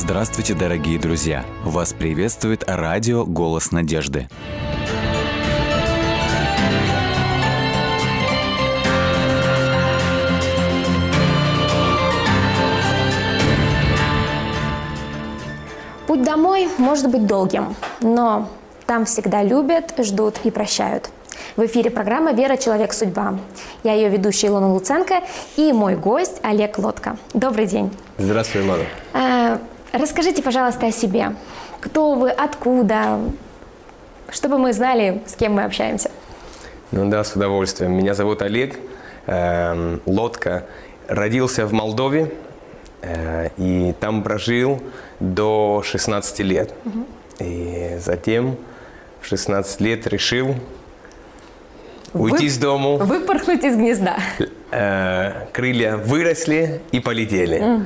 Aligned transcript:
Здравствуйте, 0.00 0.54
дорогие 0.54 0.96
друзья! 0.96 1.44
Вас 1.64 1.92
приветствует 1.92 2.62
радио 2.68 3.24
«Голос 3.26 3.72
надежды». 3.72 4.28
Путь 16.06 16.22
домой 16.22 16.68
может 16.78 17.10
быть 17.10 17.26
долгим, 17.26 17.74
но 18.00 18.48
там 18.86 19.04
всегда 19.04 19.42
любят, 19.42 19.94
ждут 19.98 20.36
и 20.44 20.52
прощают. 20.52 21.10
В 21.56 21.66
эфире 21.66 21.90
программа 21.90 22.32
«Вера. 22.32 22.56
Человек. 22.56 22.92
Судьба». 22.92 23.36
Я 23.82 23.94
ее 23.94 24.10
ведущая 24.10 24.46
Илона 24.46 24.72
Луценко 24.72 25.24
и 25.56 25.72
мой 25.72 25.96
гость 25.96 26.38
Олег 26.44 26.78
Лодка. 26.78 27.16
Добрый 27.34 27.66
день. 27.66 27.90
Здравствуй, 28.16 28.62
Илона. 28.62 29.58
Расскажите, 29.92 30.42
пожалуйста, 30.42 30.86
о 30.86 30.92
себе. 30.92 31.34
Кто 31.80 32.14
вы, 32.14 32.30
откуда, 32.30 33.20
чтобы 34.30 34.58
мы 34.58 34.72
знали, 34.72 35.22
с 35.26 35.34
кем 35.34 35.54
мы 35.54 35.64
общаемся. 35.64 36.10
Ну 36.90 37.08
да, 37.08 37.24
с 37.24 37.34
удовольствием. 37.34 37.92
Меня 37.92 38.14
зовут 38.14 38.42
Олег 38.42 38.76
э, 39.26 39.98
Лодка. 40.06 40.64
Родился 41.06 41.66
в 41.66 41.72
Молдове 41.72 42.32
э, 43.02 43.48
и 43.56 43.94
там 44.00 44.22
прожил 44.22 44.82
до 45.20 45.82
16 45.84 46.40
лет. 46.40 46.74
Угу. 46.84 47.06
И 47.40 47.96
затем 47.98 48.56
в 49.20 49.26
16 49.26 49.80
лет 49.80 50.06
решил 50.06 50.54
уйти 52.12 52.44
Вы- 52.44 52.50
с 52.50 52.58
дому. 52.58 52.96
Выпорхнуть 52.96 53.64
из 53.64 53.76
гнезда. 53.76 54.16
Э, 54.70 55.46
крылья 55.52 55.96
выросли 55.96 56.80
и 56.92 57.00
полетели. 57.00 57.60
Э, 57.62 57.80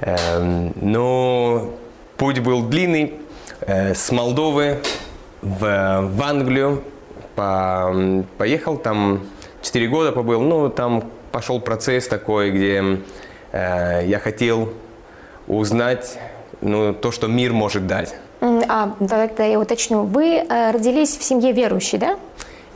но 0.00 1.70
путь 2.16 2.40
был 2.40 2.62
длинный. 2.62 3.14
Э, 3.60 3.94
с 3.94 4.12
Молдовы 4.12 4.78
в, 5.42 5.60
в 6.02 6.22
Англию 6.22 6.82
по- 7.34 8.24
поехал, 8.38 8.76
там 8.76 9.26
4 9.62 9.88
года 9.88 10.12
побыл. 10.12 10.40
Ну, 10.40 10.68
там 10.68 11.04
пошел 11.32 11.60
процесс 11.60 12.06
такой, 12.08 12.50
где 12.50 13.00
э, 13.52 14.02
я 14.06 14.18
хотел 14.18 14.72
узнать 15.46 16.18
ну, 16.60 16.92
то, 16.92 17.10
что 17.10 17.26
мир 17.28 17.52
может 17.52 17.86
дать. 17.86 18.14
А, 18.40 18.94
тогда 18.98 19.44
я 19.44 19.58
уточню. 19.58 20.02
Вы 20.02 20.36
э, 20.36 20.70
родились 20.70 21.16
в 21.16 21.22
семье 21.22 21.52
верующей, 21.52 21.98
да? 21.98 22.18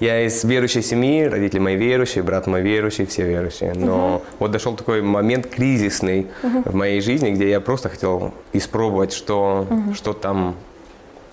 Я 0.01 0.23
из 0.23 0.43
верующей 0.45 0.83
семьи, 0.83 1.25
родители 1.25 1.61
мои 1.61 1.77
верующие, 1.77 2.25
брат 2.25 2.47
мой 2.47 2.63
верующий, 2.63 3.05
все 3.05 3.25
верующие. 3.25 3.75
Но 3.75 4.23
вот 4.39 4.51
дошел 4.51 4.75
такой 4.75 5.03
момент 5.03 5.47
кризисный 5.47 6.27
в 6.43 6.75
моей 6.75 7.01
жизни, 7.03 7.31
где 7.31 7.51
я 7.51 7.61
просто 7.61 7.91
хотел 7.91 8.33
испробовать, 8.55 9.13
что, 9.13 9.67
что 9.95 10.15
там 10.15 10.57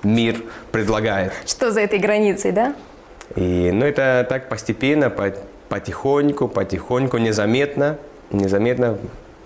мир 0.03 0.43
предлагает. 0.71 1.31
Что 1.45 1.71
за 1.71 1.79
этой 1.81 1.99
границей, 1.99 2.51
да? 2.51 2.75
И, 3.35 3.71
ну, 3.73 3.85
это 3.85 4.25
так 4.29 4.49
постепенно, 4.49 5.09
по- 5.09 5.33
потихоньку, 5.69 6.47
потихоньку, 6.47 7.17
незаметно, 7.17 7.97
незаметно, 8.31 8.97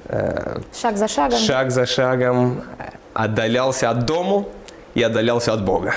э, 0.08 0.60
Шаг 0.80 0.98
за 0.98 1.08
шагом. 1.08 1.38
шаг 1.40 1.72
за 1.72 1.86
шагом 1.86 2.62
отдалялся 3.14 3.90
от 3.92 4.06
дому 4.06 4.50
и 4.96 5.02
отдалялся 5.04 5.54
от 5.54 5.64
Бога. 5.66 5.94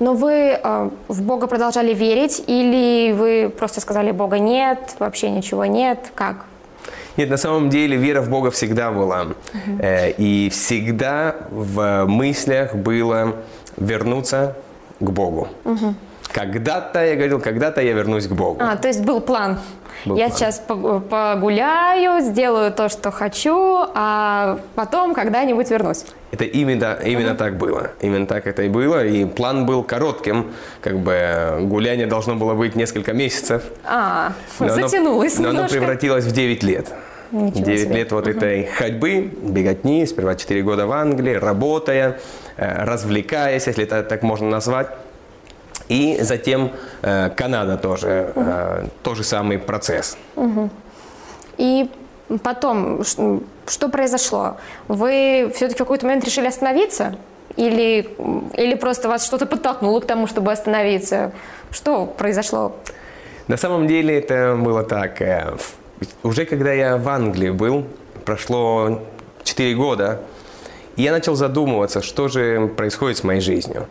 Но 0.00 0.14
вы 0.14 0.32
э, 0.62 0.90
в 1.08 1.22
Бога 1.22 1.46
продолжали 1.46 1.94
верить 1.94 2.42
или 2.46 3.12
вы 3.12 3.50
просто 3.50 3.80
сказали 3.80 4.10
Бога 4.12 4.38
нет, 4.38 4.96
вообще 4.98 5.30
ничего 5.30 5.66
нет? 5.66 6.10
Как? 6.14 6.46
Нет, 7.16 7.28
на 7.30 7.36
самом 7.36 7.68
деле 7.68 7.96
вера 7.96 8.22
в 8.22 8.30
Бога 8.30 8.50
всегда 8.50 8.90
была. 8.90 9.26
Э, 9.80 10.10
И 10.18 10.48
всегда 10.50 11.36
в 11.50 12.06
мыслях 12.06 12.74
было 12.74 13.34
вернуться 13.76 14.56
к 15.00 15.10
Богу. 15.10 15.48
Когда-то 16.32 17.04
я 17.04 17.14
говорил, 17.16 17.40
когда-то 17.40 17.80
я 17.82 17.92
вернусь 17.92 18.26
к 18.26 18.32
Богу. 18.32 18.60
А, 18.60 18.76
то 18.76 18.88
есть 18.88 19.04
был 19.04 19.20
план. 19.20 19.58
Был 20.04 20.16
я 20.16 20.26
план. 20.28 20.38
сейчас 20.38 20.62
пог- 20.66 21.00
погуляю, 21.08 22.20
сделаю 22.22 22.72
то, 22.72 22.88
что 22.88 23.10
хочу, 23.10 23.84
а 23.94 24.58
потом 24.74 25.14
когда-нибудь 25.14 25.70
вернусь. 25.70 26.04
Это 26.32 26.44
именно, 26.44 26.96
именно 27.04 27.34
так 27.34 27.56
было. 27.58 27.90
Именно 28.00 28.26
так 28.26 28.46
это 28.46 28.62
и 28.62 28.68
было. 28.68 29.04
И 29.04 29.24
план 29.24 29.66
был 29.66 29.82
коротким. 29.82 30.52
Как 30.80 30.98
бы 30.98 31.12
э, 31.12 31.60
гуляние 31.60 32.06
должно 32.06 32.36
было 32.36 32.54
быть 32.54 32.76
несколько 32.76 33.12
месяцев. 33.12 33.62
А, 33.84 34.32
Но 34.58 34.66
оно- 34.72 34.74
затянулось 34.88 35.38
но 35.38 35.50
оно 35.50 35.68
превратилось 35.68 36.24
в 36.24 36.32
9 36.32 36.62
лет. 36.62 36.86
Ничего 37.32 37.64
9 37.64 37.80
себе. 37.82 37.94
лет 37.96 38.12
вот 38.12 38.26
этой 38.26 38.66
ходьбы, 38.66 39.30
беготни, 39.42 40.04
сперва 40.06 40.34
4 40.34 40.62
года 40.62 40.86
в 40.86 40.92
Англии, 40.92 41.34
работая, 41.34 42.18
э, 42.56 42.84
развлекаясь, 42.84 43.66
если 43.66 43.84
это 43.84 44.02
так 44.02 44.22
можно 44.22 44.48
назвать. 44.48 44.88
И 45.90 46.18
затем 46.22 46.70
э, 47.02 47.30
Канада 47.30 47.76
тоже, 47.76 48.32
э, 48.36 48.86
тот 49.02 49.16
же 49.16 49.24
самый 49.24 49.58
процесс. 49.58 50.16
И 51.58 51.90
потом, 52.44 53.02
что 53.04 53.88
произошло? 53.88 54.56
Вы 54.86 55.50
все-таки 55.54 55.74
в 55.74 55.78
какой-то 55.78 56.06
момент 56.06 56.24
решили 56.24 56.46
остановиться? 56.46 57.16
Или, 57.56 58.08
или 58.56 58.74
просто 58.76 59.08
вас 59.08 59.26
что-то 59.26 59.46
подтолкнуло 59.46 59.98
к 59.98 60.06
тому, 60.06 60.28
чтобы 60.28 60.52
остановиться? 60.52 61.32
Что 61.72 62.06
произошло? 62.06 62.76
На 63.48 63.56
самом 63.56 63.88
деле 63.88 64.16
это 64.16 64.56
было 64.56 64.84
так. 64.84 65.20
э, 65.20 65.56
Уже 66.22 66.44
когда 66.44 66.72
я 66.72 66.98
в 66.98 67.08
Англии 67.08 67.50
был, 67.50 67.84
прошло 68.24 69.00
4 69.42 69.74
года, 69.74 70.20
и 71.00 71.02
я 71.02 71.12
начал 71.12 71.34
задумываться, 71.34 72.02
что 72.02 72.28
же 72.28 72.68
происходит 72.76 73.16
с 73.16 73.24
моей 73.24 73.40
жизнью. 73.40 73.86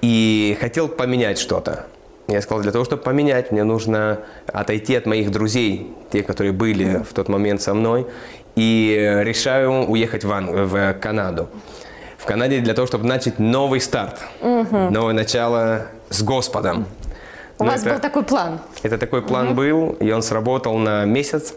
И 0.00 0.56
хотел 0.60 0.86
поменять 0.88 1.38
что-то. 1.38 1.86
Я 2.28 2.40
сказал, 2.40 2.62
для 2.62 2.70
того, 2.70 2.84
чтобы 2.84 3.02
поменять, 3.02 3.50
мне 3.50 3.64
нужно 3.64 4.20
отойти 4.46 4.94
от 4.94 5.06
моих 5.06 5.32
друзей, 5.32 5.92
те, 6.12 6.22
которые 6.22 6.52
были 6.52 7.02
в 7.02 7.12
тот 7.14 7.28
момент 7.28 7.60
со 7.62 7.74
мной, 7.74 8.06
и 8.54 8.96
решаю 9.24 9.86
уехать 9.90 10.22
в, 10.24 10.32
Ан- 10.32 10.66
в 10.68 10.92
Канаду. 11.00 11.48
В 12.16 12.26
Канаде 12.26 12.60
для 12.60 12.74
того, 12.74 12.86
чтобы 12.86 13.06
начать 13.06 13.40
новый 13.40 13.80
старт, 13.80 14.20
новое 14.40 15.14
начало 15.14 15.86
с 16.10 16.22
Господом. 16.22 16.86
У 17.58 17.64
Но 17.64 17.70
вас 17.72 17.80
это- 17.80 17.94
был 17.94 18.00
такой 18.00 18.22
план. 18.22 18.60
это 18.84 18.98
такой 18.98 19.22
план 19.22 19.56
был, 19.56 19.96
и 19.98 20.12
он 20.12 20.22
сработал 20.22 20.78
на 20.78 21.04
месяц, 21.06 21.54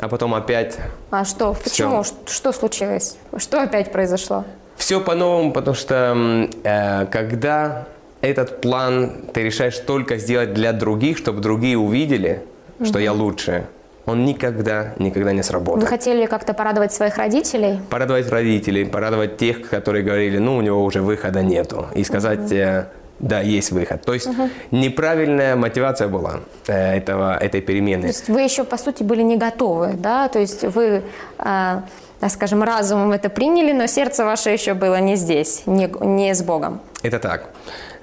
а 0.00 0.08
потом 0.08 0.34
опять 0.34 0.78
А 1.10 1.24
что? 1.24 1.54
Почему? 1.62 2.02
Ш- 2.04 2.14
Что 2.26 2.52
случилось? 2.52 3.16
Что 3.36 3.62
опять 3.62 3.92
произошло? 3.92 4.44
все 4.76 4.98
по-новому, 5.00 5.52
потому 5.52 5.74
что 5.76 6.48
э, 6.64 7.06
когда 7.06 7.86
этот 8.22 8.62
план 8.62 9.26
ты 9.34 9.42
решаешь 9.42 9.78
только 9.78 10.16
сделать 10.16 10.54
для 10.54 10.72
других, 10.72 11.18
чтобы 11.18 11.40
другие 11.40 11.76
увидели, 11.76 12.42
что 12.82 12.98
я 12.98 13.12
лучше, 13.12 13.66
он 14.06 14.24
никогда, 14.24 14.94
никогда 14.98 15.32
не 15.32 15.38
Вы 15.38 15.44
сработает. 15.44 15.86
хотели 15.88 16.24
как-то 16.24 16.54
порадовать 16.54 16.94
своих 16.94 17.18
родителей? 17.18 17.78
Порадовать 17.90 18.30
родителей, 18.30 18.86
порадовать 18.86 19.36
тех, 19.36 19.68
которые 19.68 20.02
говорили, 20.02 20.38
ну, 20.38 20.56
у 20.56 20.62
него 20.62 20.82
уже 20.82 21.02
выхода 21.02 21.42
нету, 21.42 21.86
и 21.94 22.02
сказать, 22.02 22.50
э, 22.50 22.86
да, 23.20 23.40
есть 23.40 23.70
выход. 23.70 24.02
То 24.02 24.14
есть 24.14 24.28
неправильная 24.70 25.56
мотивация 25.56 26.08
была 26.08 26.40
э, 26.66 26.96
этого, 26.96 27.36
этой 27.36 27.60
То 27.60 27.66
перемены. 27.66 28.06
есть 28.06 28.28
вы 28.28 28.40
еще, 28.42 28.64
по 28.64 28.76
сути, 28.76 29.02
были 29.02 29.22
не 29.22 29.36
готовы, 29.36 29.92
да? 29.94 30.28
То 30.28 30.38
есть 30.38 30.64
вы, 30.64 31.02
так 31.38 32.30
скажем, 32.30 32.62
разумом 32.62 33.12
это 33.12 33.28
приняли, 33.30 33.72
но 33.72 33.86
сердце 33.86 34.24
ваше 34.24 34.50
еще 34.50 34.74
было 34.74 35.00
не 35.00 35.16
здесь, 35.16 35.62
не, 35.66 35.90
не 36.00 36.34
с 36.34 36.42
Богом. 36.42 36.80
Это 37.02 37.18
так. 37.18 37.50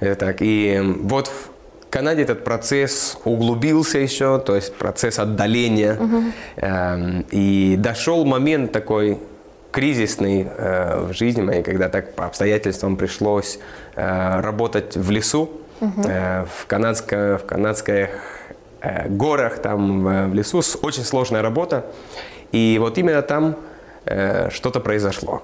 Это 0.00 0.14
так. 0.16 0.36
И 0.40 0.80
вот 1.02 1.28
в 1.28 1.50
Канаде 1.90 2.22
этот 2.22 2.44
процесс 2.44 3.16
углубился 3.24 3.98
еще, 3.98 4.38
то 4.38 4.54
есть 4.56 4.74
процесс 4.74 5.18
отдаления. 5.18 5.98
Эм, 6.56 7.24
И 7.30 7.76
дошел 7.78 8.24
момент 8.24 8.72
такой 8.72 9.18
кризисный 9.70 10.46
э, 10.56 11.06
в 11.08 11.12
жизни 11.12 11.42
моей, 11.42 11.62
когда 11.62 11.88
так 11.88 12.14
по 12.14 12.24
обстоятельствам 12.26 12.96
пришлось 12.96 13.58
э, 13.58 13.87
работать 13.98 14.96
в 14.96 15.10
лесу, 15.10 15.50
э, 15.80 16.44
в, 16.44 16.66
канадско, 16.66 17.38
в 17.42 17.46
канадских 17.46 18.10
э, 18.80 19.08
горах, 19.08 19.58
там 19.58 20.04
в, 20.30 20.34
лесу. 20.34 20.62
Очень 20.82 21.04
сложная 21.04 21.42
работа. 21.42 21.86
И 22.52 22.78
вот 22.80 22.98
именно 22.98 23.22
там 23.22 23.56
э, 24.04 24.50
что-то 24.50 24.80
произошло. 24.80 25.42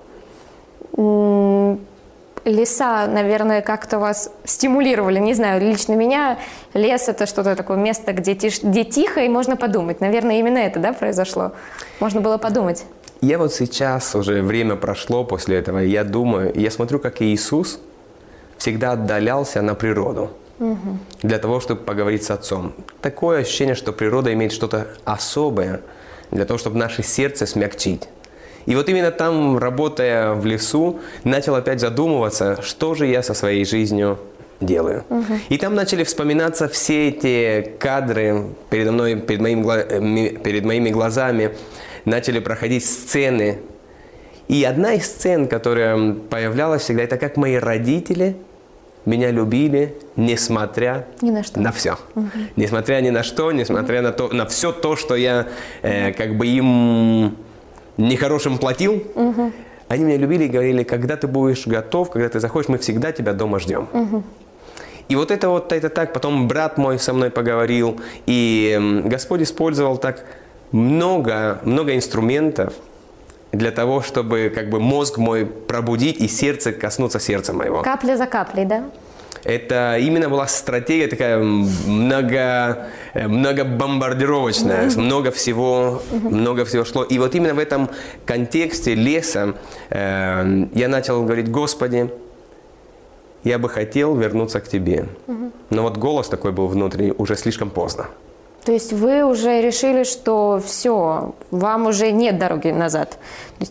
Леса, 2.45 3.06
наверное, 3.06 3.62
как-то 3.62 3.99
вас 3.99 4.31
стимулировали, 4.45 5.19
не 5.19 5.35
знаю, 5.35 5.62
лично 5.62 5.95
меня 5.95 6.39
лес 6.75 7.09
это 7.09 7.27
что-то 7.27 7.56
такое 7.56 7.79
место, 7.79 8.12
где, 8.12 8.35
тиш- 8.35 8.61
где 8.62 8.85
тихо 8.85 9.21
и 9.21 9.29
можно 9.29 9.56
подумать. 9.56 10.01
Наверное, 10.01 10.39
именно 10.39 10.59
это, 10.59 10.79
да, 10.79 10.93
произошло? 10.93 11.53
Можно 12.01 12.21
было 12.21 12.37
подумать. 12.37 12.85
Я 13.23 13.39
вот 13.39 13.55
сейчас, 13.55 14.15
уже 14.15 14.43
время 14.43 14.77
прошло 14.77 15.25
после 15.25 15.56
этого, 15.56 15.79
я 15.79 16.05
думаю, 16.05 16.53
я 16.55 16.71
смотрю, 16.71 16.99
как 16.99 17.23
Иисус 17.23 17.81
всегда 18.59 18.93
отдалялся 18.93 19.62
на 19.62 19.75
природу 19.75 20.31
для 21.23 21.39
того, 21.39 21.61
чтобы 21.61 21.83
поговорить 21.83 22.25
с 22.25 22.31
Отцом. 22.31 22.75
Такое 23.03 23.41
ощущение, 23.41 23.75
что 23.75 23.93
природа 23.93 24.33
имеет 24.33 24.53
что-то 24.53 24.87
особое 25.05 25.81
для 26.31 26.45
того, 26.45 26.59
чтобы 26.59 26.79
наше 26.79 27.03
сердце 27.03 27.47
смягчить. 27.47 28.09
И 28.67 28.75
вот 28.75 28.89
именно 28.89 29.11
там, 29.11 29.59
работая 29.59 30.33
в 30.33 30.47
лесу, 30.47 31.01
начал 31.23 31.55
опять 31.55 31.81
задумываться, 31.81 32.62
что 32.62 32.95
же 32.95 33.06
я 33.06 33.23
со 33.23 33.35
своей 33.35 33.65
жизнью 33.65 34.19
делаю. 34.61 35.05
И 35.49 35.59
там 35.59 35.75
начали 35.75 36.05
вспоминаться 36.05 36.69
все 36.69 37.09
эти 37.09 37.73
кадры 37.79 38.47
передо 38.71 38.93
мной, 38.93 39.17
перед, 39.17 39.41
моим, 39.41 39.69
э, 39.69 40.39
перед 40.43 40.65
моими 40.65 40.91
глазами, 40.91 41.51
начали 42.05 42.39
проходить 42.39 42.85
сцены. 42.87 43.59
И 44.49 44.62
одна 44.64 44.94
из 44.94 45.06
сцен, 45.06 45.49
которая 45.49 46.14
появлялась 46.14 46.82
всегда, 46.82 47.02
это 47.02 47.17
как 47.17 47.37
мои 47.37 47.56
родители 47.56 48.37
меня 49.06 49.31
любили, 49.31 49.96
несмотря 50.17 51.06
Ни 51.20 51.31
на 51.31 51.43
что. 51.43 51.61
на 51.61 51.73
все. 51.73 51.96
Несмотря 52.56 53.00
ни 53.00 53.11
на 53.11 53.23
что, 53.23 53.52
несмотря 53.52 54.02
на, 54.02 54.12
то, 54.12 54.29
на 54.29 54.46
все 54.46 54.73
то, 54.73 54.96
что 54.96 55.14
я 55.14 55.46
э, 55.82 56.12
как 56.12 56.37
бы 56.37 56.46
им 56.46 57.37
нехорошим 57.96 58.58
платил, 58.58 59.02
они 59.88 60.05
меня 60.05 60.17
любили 60.17 60.44
и 60.44 60.49
говорили, 60.49 60.82
когда 60.82 61.17
ты 61.17 61.26
будешь 61.26 61.67
готов, 61.67 62.11
когда 62.11 62.29
ты 62.29 62.41
заходишь, 62.41 62.69
мы 62.69 62.79
всегда 62.79 63.12
тебя 63.12 63.32
дома 63.35 63.58
ждем. 63.58 63.88
И 65.08 65.17
вот 65.17 65.31
это 65.31 65.50
вот 65.50 65.70
это 65.73 65.91
так, 65.91 66.14
потом 66.14 66.49
брат 66.49 66.79
мой 66.79 66.99
со 66.99 67.12
мной 67.12 67.31
поговорил, 67.31 68.00
и 68.25 69.02
Господь 69.05 69.43
использовал 69.43 69.99
так 69.99 70.25
много, 70.73 71.61
много 71.64 71.94
инструментов 71.94 72.73
для 73.55 73.71
того, 73.71 74.03
чтобы 74.03 74.53
как 74.55 74.69
бы 74.69 74.81
мозг 74.81 75.19
мой 75.19 75.47
пробудить 75.47 76.21
и 76.21 76.29
сердце 76.29 76.73
коснуться 76.73 77.21
сердца 77.21 77.53
моего. 77.53 77.83
Капля 77.83 78.17
за 78.17 78.27
каплей, 78.27 78.65
да? 78.65 78.85
Это 79.45 79.99
именно 80.01 80.31
была 80.31 80.47
стратегия 80.47 81.06
такая 81.06 81.39
много, 81.39 82.89
э, 83.12 83.29
многобомбардировочная, 83.29 84.91
много 84.97 85.31
всего, 85.31 86.03
много 86.12 86.65
всего 86.65 86.85
шло. 86.85 87.05
И 87.05 87.19
вот 87.19 87.35
именно 87.35 87.53
в 87.53 87.59
этом 87.59 87.91
контексте 88.25 88.95
леса 88.95 89.55
э, 89.91 90.67
я 90.73 90.89
начал 90.89 91.23
говорить, 91.25 91.51
Господи, 91.51 92.11
я 93.45 93.59
бы 93.59 93.69
хотел 93.69 94.17
вернуться 94.17 94.61
к 94.61 94.69
Тебе. 94.69 95.06
Но 95.69 95.83
вот 95.83 95.99
голос 95.99 96.29
такой 96.29 96.53
был 96.53 96.67
внутренний, 96.67 97.12
уже 97.19 97.37
слишком 97.37 97.69
поздно. 97.69 98.06
То 98.64 98.72
есть 98.72 98.93
вы 98.93 99.25
уже 99.25 99.61
решили, 99.61 100.05
что 100.05 100.61
все, 100.64 101.34
вам 101.50 101.87
уже 101.87 102.11
нет 102.12 102.38
дороги 102.38 102.69
назад. 102.69 103.19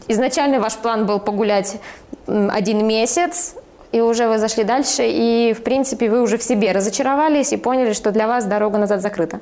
Изначально 0.08 0.60
ваш 0.60 0.76
план 0.76 1.06
был 1.06 1.20
погулять 1.20 1.78
один 2.28 2.86
месяц, 2.86 3.56
и 3.92 4.02
уже 4.02 4.28
вы 4.28 4.38
зашли 4.38 4.64
дальше, 4.64 5.04
и, 5.06 5.54
в 5.54 5.64
принципе, 5.64 6.10
вы 6.10 6.22
уже 6.22 6.38
в 6.38 6.44
себе 6.44 6.72
разочаровались 6.72 7.54
и 7.54 7.58
поняли, 7.58 7.94
что 7.94 8.12
для 8.12 8.28
вас 8.28 8.46
дорога 8.46 8.78
назад 8.78 9.02
закрыта. 9.02 9.40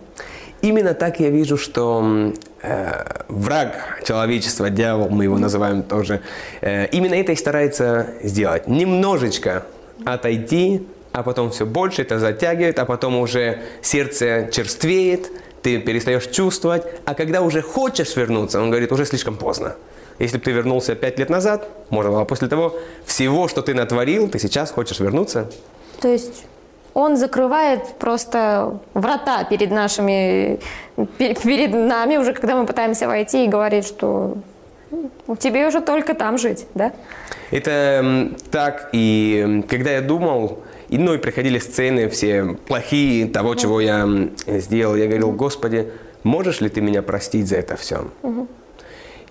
Именно 0.62 0.94
так 0.94 1.20
я 1.20 1.30
вижу, 1.30 1.58
что 1.58 2.34
э, 2.62 3.04
враг 3.30 4.04
человечества, 4.06 4.70
дьявол, 4.70 5.10
мы 5.10 5.24
его 5.24 5.38
называем 5.38 5.84
тоже, 5.84 6.22
э, 6.62 6.86
именно 6.88 7.16
это 7.16 7.32
и 7.32 7.36
старается 7.36 8.08
сделать. 8.22 8.68
Немножечко 8.68 9.64
отойти, 10.06 10.86
а 11.12 11.24
потом 11.24 11.50
все 11.52 11.66
больше 11.66 12.02
это 12.04 12.20
затягивает, 12.20 12.80
а 12.80 12.86
потом 12.86 13.18
уже 13.18 13.60
сердце 13.82 14.50
черствеет, 14.52 15.30
ты 15.62 15.78
перестаешь 15.80 16.26
чувствовать, 16.28 16.84
а 17.06 17.14
когда 17.14 17.42
уже 17.42 17.62
хочешь 17.62 18.16
вернуться, 18.16 18.62
он 18.62 18.70
говорит, 18.70 18.92
уже 18.92 19.06
слишком 19.06 19.36
поздно. 19.36 19.76
Если 20.20 20.38
бы 20.38 20.44
ты 20.44 20.52
вернулся 20.52 20.96
пять 20.96 21.18
лет 21.20 21.30
назад, 21.30 21.68
можно 21.90 22.12
было 22.12 22.26
после 22.26 22.48
того, 22.48 22.76
всего, 23.06 23.48
что 23.48 23.62
ты 23.62 23.74
натворил, 23.74 24.28
ты 24.30 24.40
сейчас 24.40 24.72
хочешь 24.72 25.00
вернуться, 25.00 25.50
То 26.00 26.08
есть 26.08 26.46
он 26.94 27.16
закрывает 27.18 27.86
просто 28.00 28.80
врата 28.94 29.44
перед 29.46 29.72
нашими, 29.72 30.60
пе- 31.18 31.36
перед 31.36 31.74
нами 31.74 32.18
уже, 32.18 32.34
когда 32.34 32.56
мы 32.56 32.66
пытаемся 32.66 33.08
войти 33.08 33.46
и 33.46 33.48
говорит, 33.48 33.86
что 33.86 34.38
«Ну, 35.28 35.36
тебе 35.38 35.68
уже 35.68 35.80
только 35.82 36.14
там 36.14 36.38
жить, 36.38 36.66
да? 36.76 36.92
Это 37.52 38.30
так, 38.52 38.90
и 38.92 39.64
когда 39.70 39.92
я 39.92 40.02
думал, 40.02 40.60
и, 40.92 40.98
ну 40.98 41.14
и 41.14 41.18
приходили 41.18 41.58
сцены 41.58 42.10
все 42.10 42.58
плохие 42.68 43.26
того, 43.28 43.56
чего 43.56 43.80
я 43.80 44.08
сделал, 44.46 44.96
я 44.96 45.08
говорил, 45.08 45.32
Господи, 45.32 45.88
можешь 46.24 46.60
ли 46.60 46.70
ты 46.70 46.82
меня 46.82 47.02
простить 47.02 47.48
за 47.48 47.56
это 47.56 47.78
все? 47.78 48.10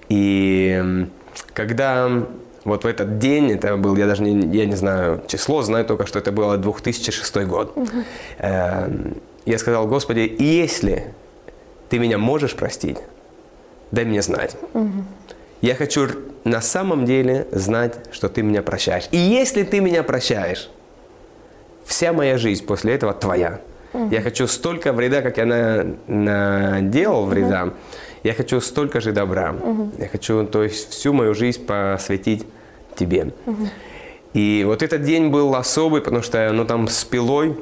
И 0.08 1.06
когда 1.52 2.26
вот 2.64 2.84
в 2.84 2.86
этот 2.86 3.18
день, 3.18 3.52
это 3.52 3.76
был, 3.76 3.94
я 3.96 4.06
даже 4.06 4.22
не, 4.22 4.56
я 4.56 4.64
не 4.64 4.74
знаю 4.74 5.22
число, 5.28 5.62
знаю 5.62 5.84
только, 5.84 6.06
что 6.06 6.18
это 6.18 6.32
было 6.32 6.56
2006 6.56 7.36
год, 7.44 7.76
эм, 8.38 9.18
я 9.44 9.58
сказал, 9.58 9.86
Господи, 9.86 10.34
если 10.38 11.14
ты 11.90 11.98
меня 11.98 12.16
можешь 12.16 12.54
простить, 12.54 12.98
дай 13.90 14.06
мне 14.06 14.22
знать. 14.22 14.56
Я 15.60 15.74
хочу 15.74 16.08
на 16.44 16.62
самом 16.62 17.04
деле 17.04 17.46
знать, 17.52 17.96
что 18.12 18.30
ты 18.30 18.42
меня 18.42 18.62
прощаешь. 18.62 19.08
И 19.10 19.18
если 19.18 19.62
ты 19.62 19.80
меня 19.80 20.02
прощаешь, 20.02 20.70
вся 21.84 22.12
моя 22.12 22.38
жизнь 22.38 22.64
после 22.64 22.94
этого 22.94 23.12
твоя. 23.12 23.60
Я 24.10 24.20
хочу 24.20 24.46
столько 24.46 24.92
вреда, 24.92 25.20
как 25.20 25.38
я 25.38 25.46
на, 25.46 25.96
наделал 26.06 27.26
вреда, 27.26 27.70
я 28.22 28.34
хочу 28.34 28.60
столько 28.60 29.00
же 29.00 29.12
добра. 29.12 29.54
Я 29.98 30.08
хочу, 30.08 30.46
то 30.46 30.62
есть, 30.62 30.90
всю 30.90 31.12
мою 31.12 31.34
жизнь 31.34 31.64
посвятить 31.64 32.46
тебе. 32.96 33.32
И 34.32 34.62
вот 34.64 34.82
этот 34.82 35.02
день 35.02 35.28
был 35.30 35.54
особый, 35.56 36.02
потому 36.02 36.22
что, 36.22 36.52
ну, 36.52 36.64
там 36.64 36.86
с 36.86 37.04
пилой, 37.04 37.58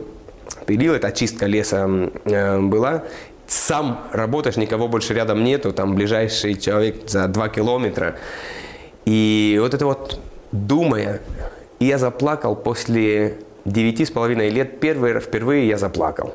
пилил, 0.66 0.94
это 0.94 1.08
очистка 1.08 1.46
леса 1.46 1.88
э, 2.24 2.60
была. 2.60 3.04
Сам 3.46 4.06
работаешь, 4.12 4.58
никого 4.58 4.88
больше 4.88 5.14
рядом 5.14 5.44
нету, 5.44 5.72
там 5.72 5.94
ближайший 5.94 6.56
человек 6.56 7.08
за 7.08 7.26
два 7.28 7.48
километра. 7.48 8.16
И 9.06 9.56
вот 9.60 9.72
это 9.72 9.86
вот, 9.86 10.20
думая, 10.52 11.20
и 11.78 11.86
я 11.86 11.96
заплакал 11.96 12.54
после 12.54 13.38
девяти 13.64 14.04
с 14.04 14.10
половиной 14.10 14.50
лет, 14.50 14.80
первый, 14.80 15.18
впервые 15.20 15.68
я 15.68 15.78
заплакал. 15.78 16.34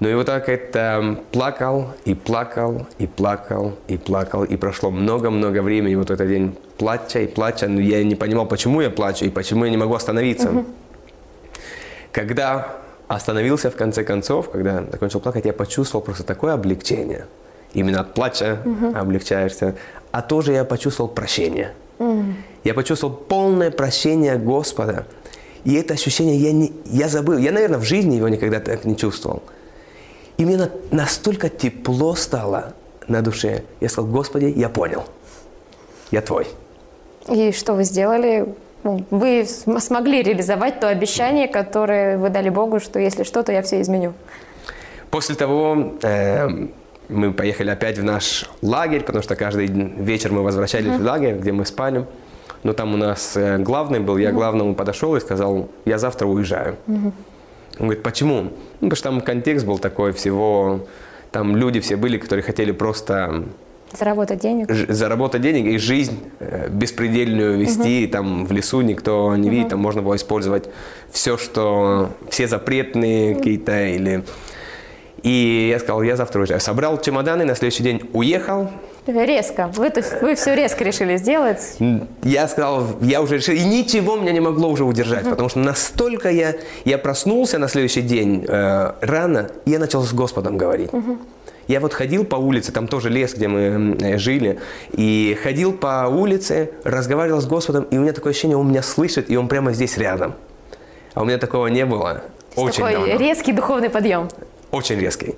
Ну 0.00 0.08
и 0.08 0.14
вот 0.14 0.26
так 0.26 0.48
это 0.48 1.18
плакал 1.32 1.88
и 2.04 2.14
плакал 2.14 2.86
и 2.98 3.06
плакал 3.06 3.74
и 3.88 3.96
плакал. 3.96 4.44
И 4.44 4.56
прошло 4.56 4.90
много-много 4.90 5.60
времени. 5.60 5.96
Вот 5.96 6.10
этот 6.10 6.28
день 6.28 6.56
плача 6.76 7.20
и 7.20 7.26
плача. 7.26 7.66
Но 7.66 7.80
я 7.80 8.04
не 8.04 8.14
понимал, 8.14 8.46
почему 8.46 8.80
я 8.80 8.90
плачу 8.90 9.24
и 9.24 9.30
почему 9.30 9.64
я 9.64 9.70
не 9.70 9.76
могу 9.76 9.94
остановиться. 9.94 10.64
Когда 12.12 12.76
остановился 13.08 13.70
в 13.70 13.76
конце 13.76 14.04
концов, 14.04 14.50
когда 14.50 14.84
закончил 14.92 15.18
плакать, 15.18 15.46
я 15.46 15.52
почувствовал 15.52 16.04
просто 16.04 16.22
такое 16.22 16.54
облегчение. 16.54 17.26
Именно 17.74 18.00
от 18.00 18.14
плача 18.14 18.58
облегчаешься. 18.94 19.74
А 20.12 20.22
тоже 20.22 20.52
я 20.52 20.64
почувствовал 20.64 21.10
прощение. 21.10 21.72
Я 22.62 22.74
почувствовал 22.74 23.14
полное 23.14 23.72
прощение 23.72 24.36
Господа. 24.36 25.06
И 25.68 25.74
это 25.74 25.92
ощущение 25.92 26.36
я, 26.36 26.50
не, 26.52 26.72
я 26.86 27.08
забыл. 27.08 27.36
Я, 27.36 27.52
наверное, 27.52 27.78
в 27.78 27.84
жизни 27.84 28.14
его 28.16 28.28
никогда 28.30 28.58
так 28.58 28.86
не 28.86 28.96
чувствовал. 28.96 29.42
И 30.38 30.46
мне 30.46 30.56
на- 30.56 30.70
настолько 30.90 31.50
тепло 31.50 32.14
стало 32.14 32.72
на 33.06 33.20
душе. 33.20 33.64
Я 33.80 33.90
сказал, 33.90 34.10
Господи, 34.10 34.46
я 34.56 34.70
понял. 34.70 35.04
Я 36.10 36.22
твой. 36.22 36.46
И 37.30 37.52
что 37.52 37.74
вы 37.74 37.84
сделали? 37.84 38.46
Ну, 38.82 39.04
Вы 39.10 39.44
см- 39.44 39.78
смогли 39.84 40.22
реализовать 40.22 40.80
то 40.80 40.88
обещание, 40.88 41.48
которое 41.48 42.16
вы 42.16 42.30
дали 42.30 42.48
Богу, 42.48 42.80
что 42.80 42.98
если 42.98 43.24
что, 43.24 43.42
то 43.42 43.52
я 43.52 43.60
все 43.60 43.82
изменю. 43.82 44.14
После 45.10 45.34
того 45.34 45.92
э, 46.02 46.48
мы 47.10 47.32
поехали 47.34 47.68
опять 47.68 47.98
в 47.98 48.02
наш 48.04 48.48
лагерь, 48.62 49.02
потому 49.02 49.22
что 49.22 49.36
каждый 49.36 49.66
вечер 49.66 50.32
мы 50.32 50.42
возвращались 50.42 50.98
в 50.98 51.02
лагерь, 51.04 51.34
где 51.34 51.52
мы 51.52 51.66
спали. 51.66 52.06
Но 52.62 52.72
там 52.72 52.94
у 52.94 52.96
нас 52.96 53.36
э, 53.36 53.58
главный 53.58 54.00
был, 54.00 54.16
я 54.18 54.32
главному 54.32 54.74
подошел 54.74 55.14
и 55.16 55.20
сказал, 55.20 55.68
я 55.84 55.98
завтра 55.98 56.26
уезжаю. 56.26 56.76
Он 56.86 57.12
говорит, 57.86 58.02
почему? 58.02 58.42
Ну, 58.80 58.88
потому 58.88 58.96
что 58.96 59.08
там 59.10 59.20
контекст 59.20 59.64
был 59.66 59.78
такой 59.78 60.12
всего, 60.12 60.86
там 61.30 61.56
люди 61.56 61.78
все 61.80 61.96
были, 61.96 62.18
которые 62.18 62.42
хотели 62.42 62.72
просто 62.72 63.44
Заработать 63.96 64.40
денег. 64.40 64.70
ж- 64.70 64.86
заработать 64.88 65.40
денег 65.42 65.66
и 65.66 65.78
жизнь 65.78 66.18
э, 66.40 66.68
беспредельную 66.68 67.58
вести, 67.58 68.06
там 68.08 68.44
в 68.46 68.52
лесу 68.52 68.80
никто 68.80 69.34
не 69.36 69.48
видит, 69.48 69.68
там 69.68 69.78
можно 69.80 70.02
было 70.02 70.16
использовать 70.16 70.68
все, 71.12 71.36
что, 71.38 72.10
все 72.30 72.48
запретные 72.48 73.34
какие-то 73.36 73.86
или... 73.86 74.24
И 75.22 75.68
я 75.72 75.78
сказал, 75.80 76.02
я 76.02 76.16
завтра 76.16 76.40
уезжаю. 76.40 76.60
Собрал 76.60 77.00
чемоданы, 77.00 77.44
на 77.44 77.54
следующий 77.56 77.82
день 77.82 78.02
уехал. 78.12 78.70
Резко. 79.08 79.70
Вы, 79.74 79.88
то 79.88 80.00
есть, 80.00 80.20
вы 80.20 80.34
все 80.34 80.54
резко 80.54 80.84
решили 80.84 81.16
сделать. 81.16 81.78
Я 82.22 82.46
сказал, 82.46 82.84
я 83.00 83.22
уже 83.22 83.36
решил, 83.36 83.54
и 83.54 83.64
ничего 83.64 84.16
меня 84.16 84.32
не 84.32 84.40
могло 84.40 84.68
уже 84.68 84.84
удержать, 84.84 85.24
потому 85.24 85.48
что 85.48 85.60
настолько 85.60 86.30
я, 86.30 86.54
я 86.84 86.98
проснулся 86.98 87.58
на 87.58 87.68
следующий 87.68 88.02
день 88.02 88.44
э, 88.46 88.92
рано, 89.00 89.50
и 89.64 89.70
я 89.70 89.78
начал 89.78 90.02
с 90.02 90.12
Господом 90.12 90.58
говорить. 90.58 90.90
Я 91.68 91.80
вот 91.80 91.92
ходил 91.92 92.24
по 92.24 92.36
улице, 92.36 92.72
там 92.72 92.86
тоже 92.86 93.08
лес, 93.10 93.34
где 93.34 93.48
мы 93.48 93.96
э, 94.00 94.18
жили, 94.18 94.58
и 94.92 95.38
ходил 95.42 95.72
по 95.72 96.06
улице, 96.08 96.70
разговаривал 96.84 97.40
с 97.40 97.46
Господом, 97.46 97.84
и 97.84 97.96
у 97.98 98.00
меня 98.00 98.12
такое 98.12 98.32
ощущение, 98.32 98.56
он 98.56 98.68
меня 98.68 98.82
слышит, 98.82 99.30
и 99.30 99.36
он 99.36 99.48
прямо 99.48 99.72
здесь 99.72 99.96
рядом. 99.98 100.34
А 101.14 101.22
у 101.22 101.24
меня 101.24 101.38
такого 101.38 101.66
не 101.68 101.84
было 101.84 102.22
очень 102.56 102.82
Такой 102.82 102.92
давно. 102.92 103.18
резкий 103.18 103.52
духовный 103.52 103.90
подъем. 103.90 104.28
Очень 104.70 104.98
резкий. 104.98 105.34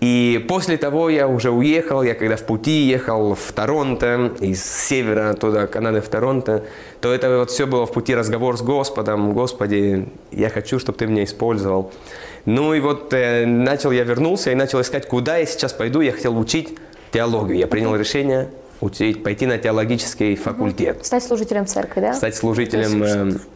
И 0.00 0.44
после 0.48 0.76
того 0.76 1.10
я 1.10 1.26
уже 1.26 1.50
уехал, 1.50 2.02
я 2.02 2.14
когда 2.14 2.36
в 2.36 2.44
пути 2.44 2.82
ехал 2.82 3.34
в 3.34 3.52
Торонто, 3.52 4.32
из 4.40 4.64
севера 4.64 5.34
туда, 5.34 5.66
Канады 5.66 6.00
в 6.00 6.08
Торонто, 6.08 6.64
то 7.00 7.12
это 7.12 7.38
вот 7.38 7.50
все 7.50 7.66
было 7.66 7.86
в 7.86 7.92
пути 7.92 8.14
разговор 8.14 8.56
с 8.56 8.62
Господом. 8.62 9.32
Господи, 9.32 10.08
я 10.30 10.48
хочу, 10.48 10.78
чтобы 10.78 10.98
ты 10.98 11.06
меня 11.06 11.24
использовал. 11.24 11.90
Ну 12.44 12.72
и 12.72 12.80
вот 12.80 13.12
э, 13.12 13.46
начал 13.46 13.90
я 13.90 14.04
вернулся 14.04 14.50
и 14.52 14.54
начал 14.54 14.80
искать, 14.80 15.06
куда 15.06 15.36
я 15.38 15.46
сейчас 15.46 15.72
пойду. 15.72 16.00
Я 16.00 16.12
хотел 16.12 16.38
учить 16.38 16.78
теологию. 17.10 17.58
Я 17.58 17.66
принял 17.66 17.94
решение 17.96 18.48
учить, 18.80 19.24
пойти 19.24 19.46
на 19.46 19.58
теологический 19.58 20.36
факультет. 20.36 21.04
Стать 21.04 21.24
служителем 21.24 21.66
церкви, 21.66 22.00
да? 22.00 22.14
Стать 22.14 22.36
служителем... 22.36 23.02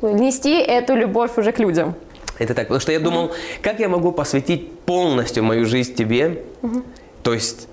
э, 0.03 0.13
Нести 0.13 0.61
эту 0.61 0.95
любовь 0.95 1.39
уже 1.39 1.53
к 1.53 1.61
людям. 1.61 1.95
Это 2.39 2.55
так, 2.55 2.69
потому 2.69 2.81
что 2.81 2.93
я 2.93 3.01
думал, 3.01 3.33
как 3.63 3.79
я 3.79 3.89
могу 3.89 4.13
посвятить 4.13 4.81
полностью 4.81 5.45
мою 5.45 5.67
жизнь 5.67 5.95
тебе, 5.95 6.43
то 7.23 7.35
есть 7.35 7.69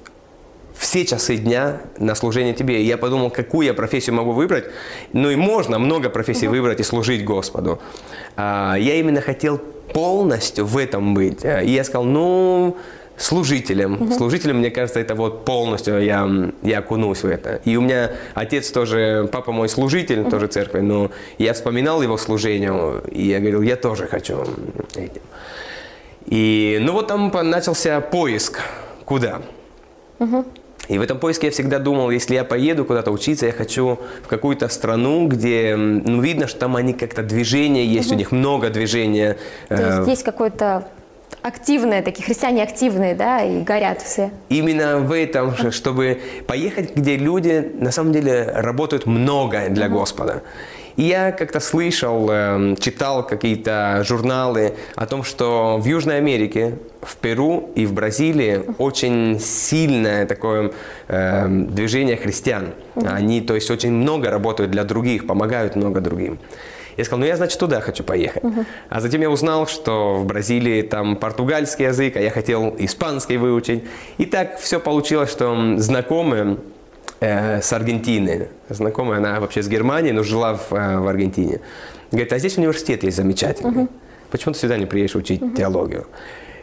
все 0.80 1.06
часы 1.06 1.36
дня 1.36 1.82
на 1.98 2.16
служение 2.16 2.54
тебе. 2.54 2.82
И 2.82 2.86
я 2.86 2.98
подумал, 2.98 3.30
какую 3.30 3.68
я 3.68 3.74
профессию 3.74 4.16
могу 4.16 4.32
выбрать. 4.32 4.66
Ну 5.12 5.30
и 5.30 5.36
можно 5.36 5.78
много 5.78 6.10
профессий 6.10 6.48
выбрать 6.48 6.80
и 6.80 6.84
служить 6.84 7.26
Господу. 7.26 7.80
А, 8.38 8.76
я 8.76 8.96
именно 8.96 9.20
хотел 9.20 9.58
полностью 9.94 10.66
в 10.66 10.78
этом 10.78 11.14
быть. 11.14 11.44
А, 11.44 11.62
И 11.62 11.72
я 11.72 11.84
сказал, 11.84 12.06
ну, 12.06 12.78
служителем. 13.20 14.12
Служителем, 14.14 14.58
мне 14.58 14.72
кажется, 14.72 15.00
это 15.00 15.16
вот 15.16 15.46
полностью 15.46 16.04
я, 16.04 16.28
я 16.64 16.80
окунусь 16.80 17.24
в 17.24 17.28
это. 17.28 17.62
И 17.66 17.76
у 17.76 17.82
меня 17.82 18.12
отец 18.34 18.72
тоже, 18.72 19.30
папа 19.32 19.52
мой 19.52 19.70
служитель, 19.70 20.30
тоже 20.30 20.48
церкви, 20.48 20.80
но 20.80 21.12
я 21.38 21.54
вспоминал 21.54 22.02
его 22.02 22.18
служение, 22.18 23.02
и 23.12 23.28
я 23.28 23.40
говорил, 23.40 23.62
я 23.62 23.76
тоже 23.76 24.08
хочу 24.08 24.46
этим. 24.96 25.22
И, 26.26 26.80
ну 26.82 26.94
вот 26.94 27.08
там 27.08 27.32
начался 27.44 28.02
поиск, 28.02 28.62
куда. 29.06 29.42
И 30.88 30.98
в 30.98 31.02
этом 31.04 31.20
поиске 31.20 31.48
я 31.48 31.52
всегда 31.52 31.78
думал, 31.78 32.10
если 32.10 32.34
я 32.34 32.44
поеду 32.44 32.84
куда-то 32.84 33.12
учиться, 33.12 33.46
я 33.46 33.52
хочу 33.52 34.00
в 34.24 34.28
какую-то 34.28 34.68
страну, 34.70 35.28
где, 35.28 35.76
ну, 35.76 36.20
видно, 36.20 36.48
что 36.48 36.62
там 36.62 36.76
они 36.76 36.94
как-то 36.94 37.22
движение 37.22 37.86
есть, 37.86 38.12
у 38.12 38.16
них 38.16 38.32
много 38.32 38.72
движения. 38.72 39.38
То 39.68 39.76
э, 39.76 39.98
есть 39.98 40.10
есть 40.10 40.24
какое-то 40.24 40.88
активное, 41.42 42.02
такие 42.02 42.24
христиане 42.24 42.64
активные, 42.64 43.16
да, 43.16 43.44
и 43.44 43.62
горят 43.62 44.02
все. 44.02 44.32
Именно 44.50 45.00
в 45.00 45.12
этом, 45.12 45.72
чтобы 45.72 46.20
поехать, 46.48 46.96
где 46.96 47.18
люди 47.18 47.72
на 47.76 47.92
самом 47.92 48.14
деле 48.14 48.44
работают 48.44 49.06
много 49.06 49.70
для 49.70 49.90
Господа. 49.90 50.44
И 51.00 51.04
я 51.04 51.32
как-то 51.32 51.62
слышал, 51.62 52.30
эм, 52.30 52.76
читал 52.76 53.26
какие-то 53.26 54.04
журналы 54.06 54.74
о 54.96 55.06
том, 55.06 55.24
что 55.24 55.78
в 55.80 55.86
Южной 55.86 56.18
Америке, 56.18 56.74
в 57.02 57.16
Перу 57.16 57.72
и 57.74 57.86
в 57.86 57.94
Бразилии 57.94 58.62
очень 58.78 59.40
сильное 59.40 60.26
такое 60.26 60.74
эм, 61.08 61.68
движение 61.68 62.18
христиан. 62.18 62.74
Они, 62.96 63.40
то 63.40 63.56
есть, 63.56 63.72
очень 63.72 63.94
много 63.94 64.30
работают 64.30 64.72
для 64.72 64.84
других, 64.84 65.26
помогают 65.26 65.78
много 65.78 66.02
другим. 66.02 66.38
Я 66.98 67.06
сказал, 67.06 67.20
ну 67.20 67.26
я, 67.26 67.38
значит, 67.38 67.60
туда 67.60 67.82
хочу 67.82 68.04
поехать. 68.04 68.44
А 68.90 69.00
затем 69.00 69.22
я 69.22 69.30
узнал, 69.30 69.68
что 69.68 70.16
в 70.16 70.26
Бразилии 70.26 70.82
там 70.82 71.16
португальский 71.16 71.86
язык, 71.86 72.16
а 72.18 72.20
я 72.20 72.30
хотел 72.30 72.76
испанский 72.78 73.38
выучить. 73.38 73.84
И 74.18 74.26
так 74.26 74.60
все 74.60 74.80
получилось, 74.80 75.32
что 75.32 75.78
знакомые 75.78 76.58
э, 77.20 77.62
с 77.62 77.72
Аргентины, 77.74 78.50
знакомая, 78.70 79.20
она 79.20 79.40
вообще 79.40 79.62
с 79.62 79.68
Германии, 79.68 80.12
но 80.12 80.24
жила 80.24 80.56
в, 80.56 80.74
э, 80.74 81.00
в 81.00 81.08
Аргентине, 81.08 81.62
говорит, 82.12 82.34
а 82.34 82.40
здесь 82.40 82.58
университет 82.58 83.04
есть 83.04 83.18
замечательный. 83.18 83.88
Почему 84.32 84.54
ты 84.54 84.60
сюда 84.60 84.78
не 84.78 84.86
приедешь 84.86 85.16
учить 85.16 85.42
теологию? 85.56 86.06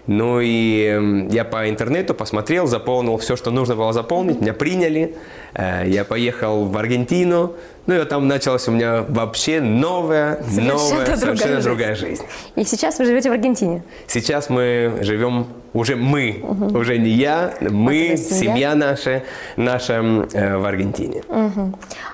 Ну 0.06 0.40
и 0.40 1.28
я 1.30 1.44
по 1.44 1.68
интернету 1.68 2.14
посмотрел, 2.14 2.66
заполнил 2.66 3.16
все, 3.18 3.36
что 3.36 3.50
нужно 3.50 3.74
было 3.74 3.92
заполнить, 3.92 4.40
меня 4.40 4.54
приняли, 4.54 5.16
Э, 5.56 5.84
я 5.86 6.04
поехал 6.04 6.66
в 6.66 6.76
Аргентину, 6.76 7.54
ну 7.86 7.94
и 7.94 8.04
там 8.04 8.28
началась 8.28 8.68
у 8.68 8.72
меня 8.72 9.04
вообще 9.08 9.60
новая, 9.60 10.42
Совершенно 10.42 10.74
новая, 10.74 11.06
другая 11.06 11.16
совершенно 11.16 11.54
жизнь. 11.54 11.68
другая 11.68 11.94
жизнь. 11.94 12.22
И 12.56 12.64
сейчас 12.64 12.98
вы 12.98 13.06
живете 13.06 13.30
в 13.30 13.32
Аргентине. 13.32 13.82
Сейчас 14.06 14.50
мы 14.50 14.98
живем, 15.00 15.46
уже 15.72 15.96
мы, 15.96 16.44
уже 16.74 16.98
не 16.98 17.08
я, 17.08 17.54
мы, 17.60 18.08
это 18.08 18.22
семья? 18.22 18.40
семья 18.40 18.74
наша, 18.74 19.22
наша 19.56 19.94
э, 20.32 20.58
в 20.58 20.66
Аргентине. 20.66 21.22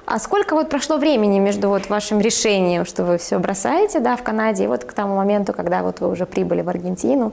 А 0.07 0.19
сколько 0.21 0.55
вот 0.55 0.71
прошло 0.71 0.99
времени 0.99 1.41
между 1.41 1.69
вот 1.69 1.89
вашим 1.89 2.21
решением, 2.21 2.85
что 2.85 3.05
вы 3.05 3.19
все 3.19 3.41
бросаете, 3.41 3.99
да, 3.99 4.17
в 4.17 4.23
Канаде, 4.23 4.65
и 4.65 4.67
вот 4.69 4.85
к 4.85 4.93
тому 4.93 5.17
моменту, 5.17 5.53
когда 5.53 5.83
вот 5.83 6.01
вы 6.01 6.09
уже 6.09 6.27
прибыли 6.27 6.63
в 6.63 6.69
Аргентину? 6.69 7.33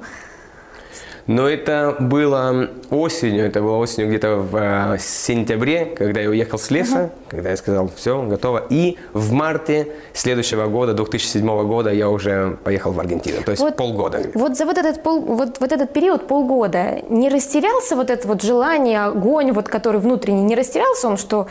Но 1.27 1.47
это 1.47 1.95
было 1.99 2.69
осенью, 2.89 3.45
это 3.45 3.61
было 3.61 3.77
осенью 3.77 4.09
где-то 4.09 4.35
в 4.37 4.55
э, 4.55 4.97
сентябре, 4.99 5.85
когда 5.85 6.21
я 6.21 6.29
уехал 6.29 6.57
с 6.57 6.71
леса, 6.71 7.11
когда 7.29 7.51
я 7.51 7.57
сказал, 7.57 7.89
все, 7.95 8.21
готово. 8.23 8.65
И 8.69 8.97
в 9.13 9.31
марте 9.31 9.87
следующего 10.13 10.67
года, 10.67 10.93
2007 10.93 11.45
года, 11.67 11.91
я 11.91 12.09
уже 12.09 12.57
поехал 12.63 12.91
в 12.91 12.99
Аргентину, 12.99 13.43
то 13.43 13.51
есть 13.51 13.61
Вот- 13.61 13.75
полгода. 13.75 14.21
Вот 14.33 14.57
за 14.57 14.65
вот 14.65 14.77
этот, 14.77 15.03
пол, 15.03 15.21
вот, 15.21 15.59
вот 15.59 15.71
этот 15.71 15.93
период, 15.93 16.27
полгода, 16.27 17.01
не 17.09 17.29
растерялся 17.29 17.95
вот 17.95 18.09
это 18.09 18.27
вот 18.27 18.41
желание, 18.41 19.03
огонь, 19.05 19.51
вот, 19.51 19.69
который 19.69 19.99
внутренний, 19.99 20.43
не 20.43 20.55
растерялся 20.55 21.07
он, 21.07 21.17
что 21.17 21.47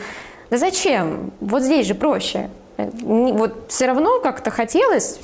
да 0.49 0.57
зачем, 0.57 1.31
вот 1.39 1.61
здесь 1.63 1.85
же 1.87 1.95
проще. 1.95 2.49
Э, 2.77 2.89
Вот 3.03 3.53
все 3.67 3.85
равно 3.87 4.19
как-то 4.19 4.51
хотелось, 4.51 5.19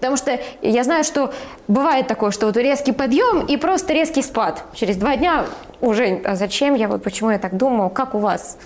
потому 0.00 0.16
что 0.16 0.38
я 0.62 0.82
знаю, 0.84 1.04
что 1.04 1.30
бывает 1.68 2.06
такое, 2.08 2.30
что 2.30 2.46
вот 2.46 2.56
резкий 2.56 2.92
подъем 2.92 3.46
и 3.46 3.56
просто 3.58 3.92
резкий 3.92 4.22
спад. 4.22 4.64
Через 4.74 4.96
два 4.96 5.16
дня 5.16 5.44
уже, 5.80 6.20
а 6.24 6.34
зачем 6.36 6.74
я, 6.74 6.88
вот 6.88 7.02
почему 7.02 7.30
я 7.30 7.38
так 7.38 7.56
думал, 7.56 7.90
как 7.90 8.14
у 8.14 8.18
вас? 8.18 8.56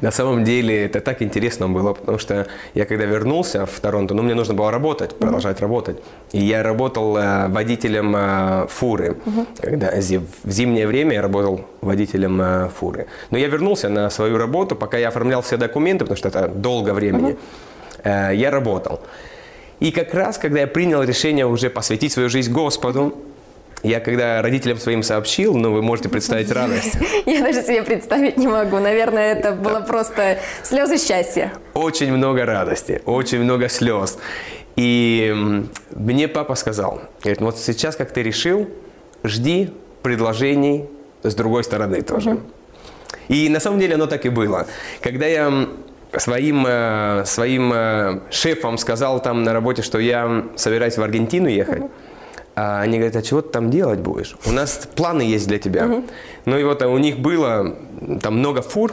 На 0.00 0.10
самом 0.10 0.44
деле 0.44 0.86
это 0.86 1.00
так 1.00 1.20
интересно 1.20 1.68
было, 1.68 1.92
потому 1.92 2.18
что 2.18 2.46
я 2.74 2.86
когда 2.86 3.04
вернулся 3.04 3.66
в 3.66 3.80
Торонто, 3.80 4.14
ну 4.14 4.22
мне 4.22 4.34
нужно 4.34 4.54
было 4.54 4.70
работать, 4.70 5.14
продолжать 5.18 5.60
работать. 5.60 5.98
И 6.32 6.38
я 6.38 6.62
работал 6.62 7.16
э, 7.18 7.48
водителем 7.48 8.14
э, 8.16 8.66
фуры. 8.68 9.16
Когда 9.60 10.00
зи- 10.00 10.20
в 10.44 10.50
зимнее 10.50 10.86
время 10.86 11.12
я 11.14 11.22
работал 11.22 11.60
водителем 11.82 12.40
э, 12.40 12.68
фуры. 12.68 13.06
Но 13.30 13.36
я 13.38 13.48
вернулся 13.48 13.88
на 13.90 14.08
свою 14.10 14.38
работу, 14.38 14.74
пока 14.74 14.96
я 14.98 15.08
оформлял 15.08 15.42
все 15.42 15.56
документы, 15.58 16.04
потому 16.06 16.16
что 16.16 16.28
это 16.28 16.48
долго 16.48 16.94
времени. 16.94 17.36
э, 18.02 18.30
я 18.34 18.50
работал. 18.50 19.00
И 19.80 19.92
как 19.92 20.12
раз, 20.14 20.38
когда 20.38 20.60
я 20.60 20.66
принял 20.66 21.02
решение 21.02 21.46
уже 21.46 21.70
посвятить 21.70 22.12
свою 22.12 22.28
жизнь 22.28 22.52
Господу, 22.52 23.16
я 23.82 24.00
когда 24.00 24.42
родителям 24.42 24.78
своим 24.78 25.02
сообщил, 25.02 25.56
ну 25.56 25.72
вы 25.72 25.80
можете 25.80 26.10
представить 26.10 26.50
радость. 26.52 26.96
Я 27.26 27.40
даже 27.40 27.62
себе 27.62 27.82
представить 27.82 28.36
не 28.36 28.46
могу. 28.46 28.78
Наверное, 28.78 29.32
это 29.32 29.52
было 29.52 29.80
просто 29.80 30.38
слезы 30.62 30.98
счастья. 30.98 31.52
очень 31.72 32.12
много 32.12 32.44
радости, 32.44 33.00
очень 33.06 33.42
много 33.42 33.70
слез. 33.70 34.18
И 34.76 35.34
мне 35.90 36.28
папа 36.28 36.54
сказал, 36.56 37.02
говорит, 37.22 37.40
вот 37.40 37.58
сейчас, 37.58 37.96
как 37.96 38.12
ты 38.12 38.22
решил, 38.22 38.68
жди 39.24 39.70
предложений 40.02 40.86
с 41.22 41.34
другой 41.34 41.64
стороны 41.64 42.02
тоже. 42.02 42.38
И 43.28 43.48
на 43.48 43.60
самом 43.60 43.78
деле 43.80 43.94
оно 43.94 44.06
так 44.06 44.26
и 44.26 44.28
было. 44.28 44.66
Когда 45.00 45.26
я 45.26 45.68
своим, 46.18 46.64
э, 46.66 47.24
своим 47.26 47.72
э, 47.72 48.20
шефам 48.30 48.78
сказал 48.78 49.20
там 49.20 49.42
на 49.42 49.52
работе, 49.52 49.82
что 49.82 49.98
я 49.98 50.44
собираюсь 50.56 50.96
в 50.96 51.02
Аргентину 51.02 51.48
ехать, 51.48 51.84
а 52.56 52.80
они 52.80 52.98
говорят, 52.98 53.16
а 53.16 53.22
чего 53.22 53.42
ты 53.42 53.50
там 53.50 53.70
делать 53.70 54.00
будешь? 54.00 54.36
У 54.46 54.52
нас 54.52 54.88
планы 54.94 55.22
есть 55.22 55.46
для 55.46 55.58
тебя. 55.58 56.02
Ну 56.44 56.58
и 56.58 56.64
вот 56.64 56.82
а 56.82 56.88
у 56.88 56.98
них 56.98 57.18
было 57.18 57.76
там 58.22 58.38
много 58.38 58.62
фур, 58.62 58.92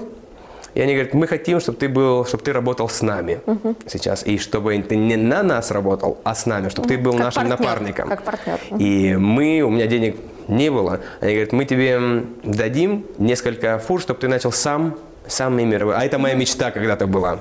и 0.74 0.82
они 0.82 0.94
говорят, 0.94 1.16
мы 1.16 1.26
хотим, 1.26 1.60
чтобы 1.60 1.80
ты 1.80 1.90
был, 1.90 2.24
чтобы 2.26 2.44
ты 2.44 2.54
работал 2.54 2.88
с 2.88 3.02
нами 3.02 3.42
сейчас, 3.88 4.24
и 4.26 4.38
чтобы 4.38 4.78
ты 4.84 4.96
не 4.96 5.16
на 5.16 5.42
нас 5.42 5.72
работал, 5.72 6.20
а 6.24 6.36
с 6.36 6.46
нами, 6.46 6.70
чтобы 6.70 6.88
ты 6.88 7.00
был 7.00 7.14
Как 7.14 7.22
нашим 7.22 7.50
партнер, 7.50 7.60
напарником. 7.60 8.10
как 8.10 8.24
партнер. 8.24 8.60
И 8.78 9.16
мы, 9.16 9.62
у 9.62 9.72
меня 9.72 9.88
денег 9.88 10.18
не 10.48 10.70
было. 10.70 11.00
Они 11.20 11.34
говорят, 11.34 11.52
мы 11.52 11.66
тебе 11.66 12.26
дадим 12.44 13.06
несколько 13.18 13.80
фур, 13.80 14.00
чтобы 14.02 14.20
ты 14.20 14.28
начал 14.28 14.52
сам, 14.52 14.98
сам 15.28 15.58
ими 15.60 15.76
работать. 15.76 16.02
А 16.02 16.06
это 16.06 16.18
моя 16.18 16.36
мечта 16.36 16.72
когда-то 16.72 17.08
была. 17.08 17.40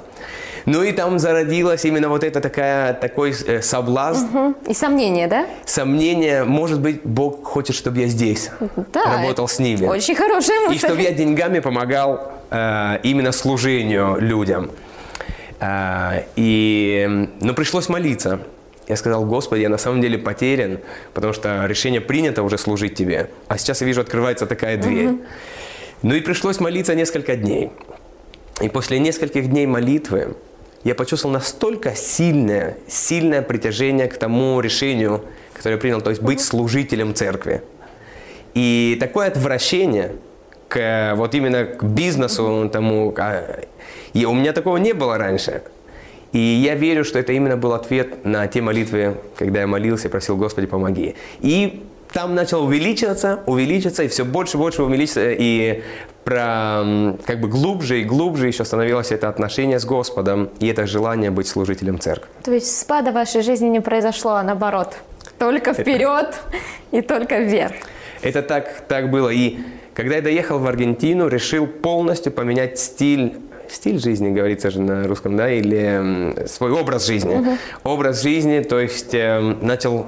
Ну 0.66 0.82
и 0.82 0.90
там 0.90 1.18
зародилась 1.20 1.84
именно 1.84 2.08
вот 2.08 2.24
эта 2.24 2.40
такая, 2.40 2.92
такой 2.94 3.32
э, 3.46 3.62
соблазн, 3.62 4.26
Мгм. 4.26 4.56
И 4.66 4.74
сомнения, 4.74 5.28
да? 5.28 5.46
сомнение, 5.64 6.42
может 6.44 6.80
быть, 6.80 7.02
Бог 7.04 7.44
хочет, 7.44 7.76
чтобы 7.76 8.00
я 8.00 8.08
здесь 8.08 8.50
Да. 8.92 9.04
работал 9.04 9.46
с 9.46 9.60
ними. 9.60 9.86
Очень 9.86 10.16
хорошая 10.16 10.64
И 10.64 10.68
мысль. 10.68 10.86
чтобы 10.86 11.02
я 11.02 11.12
деньгами 11.12 11.60
помогал 11.60 12.32
э, 12.50 12.98
именно 13.04 13.30
служению 13.32 14.16
людям. 14.18 14.70
Э, 15.60 16.22
и, 16.36 17.28
ну, 17.40 17.54
пришлось 17.54 17.88
молиться. 17.88 18.40
Я 18.88 18.96
сказал, 18.96 19.24
Господи, 19.24 19.62
я 19.62 19.68
на 19.68 19.78
самом 19.78 20.00
деле 20.00 20.16
потерян, 20.18 20.78
потому 21.14 21.32
что 21.32 21.64
решение 21.66 22.00
принято 22.00 22.42
уже 22.42 22.56
служить 22.58 22.94
Тебе. 22.94 23.30
А 23.48 23.58
сейчас 23.58 23.80
я 23.80 23.86
вижу, 23.86 24.00
открывается 24.00 24.46
такая 24.46 24.76
дверь. 24.76 25.10
Ну 26.02 26.14
и 26.14 26.20
пришлось 26.20 26.60
молиться 26.60 26.94
несколько 26.94 27.36
дней. 27.36 27.70
И 28.60 28.68
после 28.68 28.98
нескольких 28.98 29.48
дней 29.48 29.66
молитвы 29.66 30.36
я 30.84 30.94
почувствовал 30.94 31.32
настолько 31.32 31.94
сильное, 31.94 32.76
сильное 32.88 33.42
притяжение 33.42 34.06
к 34.06 34.16
тому 34.16 34.60
решению, 34.60 35.24
которое 35.52 35.74
я 35.74 35.80
принял, 35.80 36.00
то 36.00 36.10
есть 36.10 36.22
быть 36.22 36.40
служителем 36.40 37.14
церкви. 37.14 37.62
И 38.54 38.96
такое 39.00 39.28
отвращение 39.28 40.12
к 40.68 41.14
вот 41.16 41.34
именно 41.34 41.64
к 41.64 41.82
бизнесу 41.82 42.68
тому, 42.72 43.12
а, 43.18 43.60
и 44.12 44.24
у 44.24 44.32
меня 44.32 44.52
такого 44.52 44.76
не 44.78 44.92
было 44.92 45.18
раньше. 45.18 45.62
И 46.32 46.38
я 46.38 46.74
верю, 46.74 47.04
что 47.04 47.18
это 47.18 47.32
именно 47.32 47.56
был 47.56 47.72
ответ 47.72 48.24
на 48.24 48.46
те 48.46 48.60
молитвы, 48.60 49.16
когда 49.36 49.60
я 49.60 49.66
молился 49.66 50.08
и 50.08 50.10
просил, 50.10 50.36
Господи, 50.36 50.66
помоги. 50.66 51.14
И 51.40 51.84
там 52.16 52.34
начал 52.34 52.64
увеличиваться, 52.64 53.40
увеличиваться, 53.44 54.02
и 54.02 54.08
все 54.08 54.24
больше 54.24 54.56
и 54.56 54.60
больше 54.60 54.82
увеличиваться, 54.82 55.32
и 55.32 55.82
про, 56.24 57.14
как 57.26 57.40
бы 57.42 57.48
глубже 57.48 58.00
и 58.00 58.04
глубже 58.04 58.46
еще 58.46 58.64
становилось 58.64 59.12
это 59.12 59.28
отношение 59.28 59.78
с 59.78 59.84
Господом, 59.84 60.48
и 60.58 60.66
это 60.66 60.86
желание 60.86 61.30
быть 61.30 61.46
служителем 61.46 62.00
церкви. 62.00 62.30
То 62.42 62.52
есть 62.52 62.74
спада 62.74 63.10
в 63.10 63.14
вашей 63.14 63.42
жизни 63.42 63.68
не 63.68 63.80
произошло, 63.80 64.30
а 64.30 64.42
наоборот, 64.42 64.96
только 65.38 65.74
вперед 65.74 66.40
и 66.90 67.02
только 67.02 67.40
вверх. 67.40 67.74
Это 68.22 68.40
так, 68.40 68.84
так 68.88 69.10
было. 69.10 69.28
И 69.28 69.58
когда 69.92 70.14
я 70.16 70.22
доехал 70.22 70.58
в 70.58 70.66
Аргентину, 70.66 71.28
решил 71.28 71.66
полностью 71.66 72.32
поменять 72.32 72.78
стиль 72.78 73.34
стиль 73.68 73.98
жизни, 73.98 74.30
говорится 74.30 74.70
же 74.70 74.80
на 74.80 75.06
русском, 75.06 75.36
да, 75.36 75.50
или 75.50 76.46
свой 76.46 76.70
образ 76.70 77.06
жизни. 77.06 77.36
Uh-huh. 77.36 77.58
Образ 77.84 78.22
жизни, 78.22 78.60
то 78.60 78.80
есть 78.80 79.12
э, 79.12 79.38
начал 79.60 80.06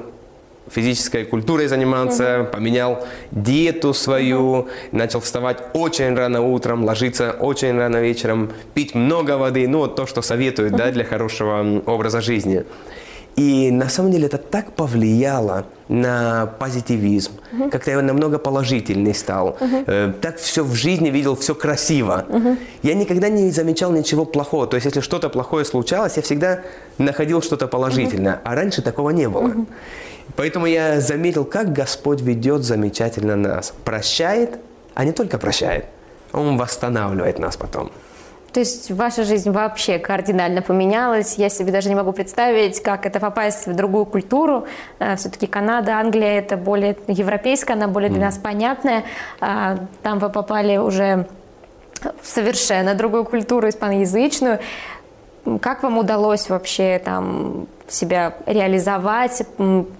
физической 0.71 1.25
культурой 1.25 1.67
заниматься, 1.69 2.23
uh-huh. 2.23 2.51
поменял 2.51 3.07
диету 3.31 3.95
свою, 3.95 4.39
uh-huh. 4.39 4.69
начал 4.93 5.21
вставать 5.21 5.59
очень 5.75 6.15
рано 6.15 6.43
утром, 6.43 6.85
ложиться 6.85 7.33
очень 7.33 7.77
рано 7.77 7.99
вечером, 7.99 8.51
пить 8.75 8.95
много 8.95 9.39
воды, 9.39 9.67
ну 9.69 9.79
вот 9.79 9.97
то, 9.97 10.07
что 10.07 10.23
советуют, 10.23 10.75
uh-huh. 10.75 10.79
да, 10.79 10.91
для 10.91 11.05
хорошего 11.05 11.83
образа 11.87 12.21
жизни. 12.21 12.65
И 13.37 13.71
на 13.71 13.89
самом 13.89 14.11
деле 14.11 14.27
это 14.27 14.39
так 14.39 14.73
повлияло 14.73 15.67
на 15.89 16.47
позитивизм, 16.59 17.35
uh-huh. 17.53 17.71
как-то 17.71 17.93
я 17.93 18.03
намного 18.03 18.37
положительный 18.39 19.15
стал. 19.15 19.57
Uh-huh. 19.61 20.13
Так 20.21 20.39
все 20.39 20.65
в 20.65 20.75
жизни 20.75 21.11
видел, 21.11 21.37
все 21.37 21.55
красиво. 21.55 22.27
Uh-huh. 22.29 22.59
Я 22.83 22.95
никогда 22.95 23.29
не 23.29 23.51
замечал 23.53 23.93
ничего 23.93 24.25
плохого. 24.25 24.67
То 24.67 24.75
есть, 24.75 24.87
если 24.87 25.01
что-то 25.01 25.29
плохое 25.29 25.65
случалось, 25.65 26.17
я 26.17 26.23
всегда 26.23 26.63
находил 26.99 27.41
что-то 27.41 27.69
положительное. 27.69 28.33
Uh-huh. 28.33 28.41
А 28.43 28.55
раньше 28.57 28.83
такого 28.83 29.11
не 29.11 29.29
было. 29.29 29.47
Uh-huh. 29.47 29.67
Поэтому 30.37 30.67
я 30.67 31.01
заметил, 31.01 31.45
как 31.45 31.73
Господь 31.73 32.21
ведет 32.21 32.63
замечательно 32.63 33.37
нас. 33.37 33.75
Прощает, 33.85 34.59
а 34.95 35.05
не 35.05 35.13
только 35.13 35.39
прощает. 35.39 35.87
Он 36.33 36.57
восстанавливает 36.57 37.39
нас 37.39 37.57
потом. 37.57 37.91
То 38.53 38.61
есть 38.61 38.91
ваша 38.91 39.25
жизнь 39.25 39.51
вообще 39.51 39.99
кардинально 39.99 40.63
поменялась. 40.63 41.35
Я 41.37 41.49
себе 41.49 41.71
даже 41.71 41.89
не 41.91 41.95
могу 41.95 42.13
представить, 42.13 42.83
как 42.83 43.05
это 43.05 43.21
попасть 43.21 43.67
в 43.67 43.75
другую 43.75 44.07
культуру. 44.07 44.67
Э, 44.99 45.17
Все-таки 45.17 45.47
Канада, 45.47 45.99
Англия– 45.99 46.39
это 46.41 46.57
более 46.57 46.97
европейская, 47.09 47.75
она 47.75 47.89
более 47.89 48.11
для 48.11 48.21
нас 48.21 48.39
понятная. 48.39 49.05
А, 49.41 49.79
там 50.03 50.19
вы 50.19 50.31
попали 50.31 50.79
уже 50.79 51.27
в 52.23 52.27
совершенно 52.27 52.95
другую 52.95 53.25
культуру, 53.25 53.69
испаноязычную. 53.69 54.61
Как 55.61 55.83
вам 55.83 55.99
удалось 55.99 56.49
вообще 56.51 57.01
там 57.03 57.67
себя 57.89 58.35
реализовать, 58.47 59.43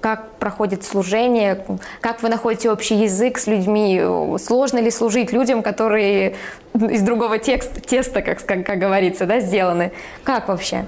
как 0.01 0.33
проходит 0.33 0.85
служение, 0.85 1.65
как 2.01 2.23
вы 2.23 2.29
находите 2.29 2.71
общий 2.71 2.97
язык 2.97 3.39
с 3.39 3.47
людьми, 3.47 4.03
сложно 4.39 4.79
ли 4.79 4.91
служить 4.91 5.33
людям, 5.33 5.63
которые 5.63 6.37
из 6.75 7.03
другого 7.03 7.39
текста, 7.39 7.81
теста, 7.81 8.23
как, 8.23 8.45
как, 8.45 8.67
как 8.67 8.79
говорится, 8.79 9.27
да, 9.27 9.41
сделаны. 9.41 9.93
Как 10.23 10.49
вообще? 10.49 10.85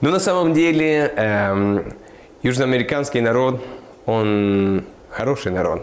Ну, 0.00 0.10
на 0.10 0.20
самом 0.20 0.52
деле, 0.52 1.12
эм, 1.16 1.94
южноамериканский 2.42 3.20
народ, 3.20 3.62
он 4.06 4.84
хороший 5.12 5.52
народ. 5.52 5.82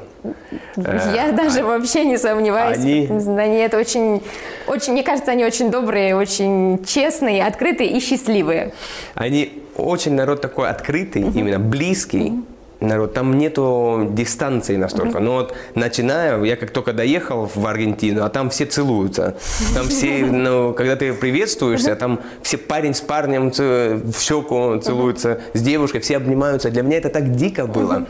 Я 0.76 1.30
э, 1.30 1.32
даже 1.32 1.60
а, 1.60 1.66
вообще 1.66 2.06
не 2.06 2.18
сомневаюсь. 2.18 2.78
Они... 2.78 3.08
Они 3.38 3.58
это 3.58 3.78
очень, 3.78 4.22
очень, 4.68 4.94
мне 4.94 5.04
кажется, 5.04 5.32
они 5.32 5.46
очень 5.46 5.72
добрые, 5.72 6.16
очень 6.16 6.84
честные, 6.86 7.46
открытые 7.46 7.92
и 7.92 8.00
счастливые. 8.00 8.74
Они 9.14 9.62
очень 9.76 10.14
народ 10.14 10.42
такой 10.42 10.70
открытый, 10.70 11.22
именно 11.22 11.60
близкий. 11.60 12.34
Народ, 12.80 13.14
там 13.14 13.38
нету 13.38 14.08
дистанции 14.12 14.76
настолько. 14.78 15.20
Но 15.20 15.34
вот 15.34 15.56
начиная, 15.76 16.42
я 16.44 16.56
как 16.56 16.72
только 16.72 16.94
доехал 16.94 17.50
в 17.54 17.66
Аргентину, 17.66 18.24
а 18.24 18.30
там 18.30 18.50
все 18.50 18.66
целуются. 18.66 19.36
Там 19.74 19.88
все, 19.88 20.26
ну, 20.26 20.74
когда 20.74 20.96
ты 20.96 21.14
приветствуешься, 21.14 21.96
там 21.96 22.20
все 22.42 22.58
парень 22.58 22.94
с 22.94 23.02
парнем 23.02 23.52
в 23.52 24.20
щеку 24.20 24.78
целуются, 24.80 25.42
с 25.54 25.62
девушкой, 25.62 26.02
все 26.02 26.18
обнимаются. 26.18 26.70
Для 26.70 26.84
меня 26.84 26.98
это 26.98 27.10
так 27.10 27.36
дико 27.36 27.68
было 27.68 28.06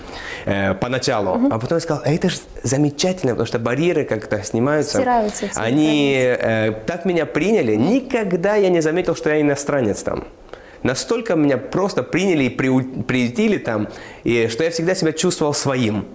э, 0.45 0.73
поначалу. 0.75 1.49
А 1.51 1.59
потом 1.59 1.77
я 1.77 1.79
сказал, 1.79 2.03
а 2.05 2.11
это 2.11 2.29
же 2.29 2.37
замечательно, 2.63 3.33
потому 3.33 3.47
что 3.47 3.59
барьеры 3.59 4.03
как-то 4.03 4.43
снимаются. 4.43 4.97
Стираются. 4.97 5.49
Они 5.55 6.13
э, 6.15 6.71
так 6.85 7.05
меня 7.05 7.25
приняли. 7.25 7.75
Никогда 7.75 8.55
я 8.55 8.69
не 8.69 8.81
заметил, 8.81 9.15
что 9.15 9.29
я 9.29 9.41
иностранец 9.41 10.03
там. 10.03 10.25
Настолько 10.83 11.35
меня 11.35 11.57
просто 11.57 12.03
приняли 12.03 12.45
и 12.45 12.49
приютили 12.49 13.57
там, 13.57 13.87
и 14.23 14.47
что 14.47 14.63
я 14.63 14.71
всегда 14.71 14.95
себя 14.95 15.11
чувствовал 15.11 15.53
своим. 15.53 16.05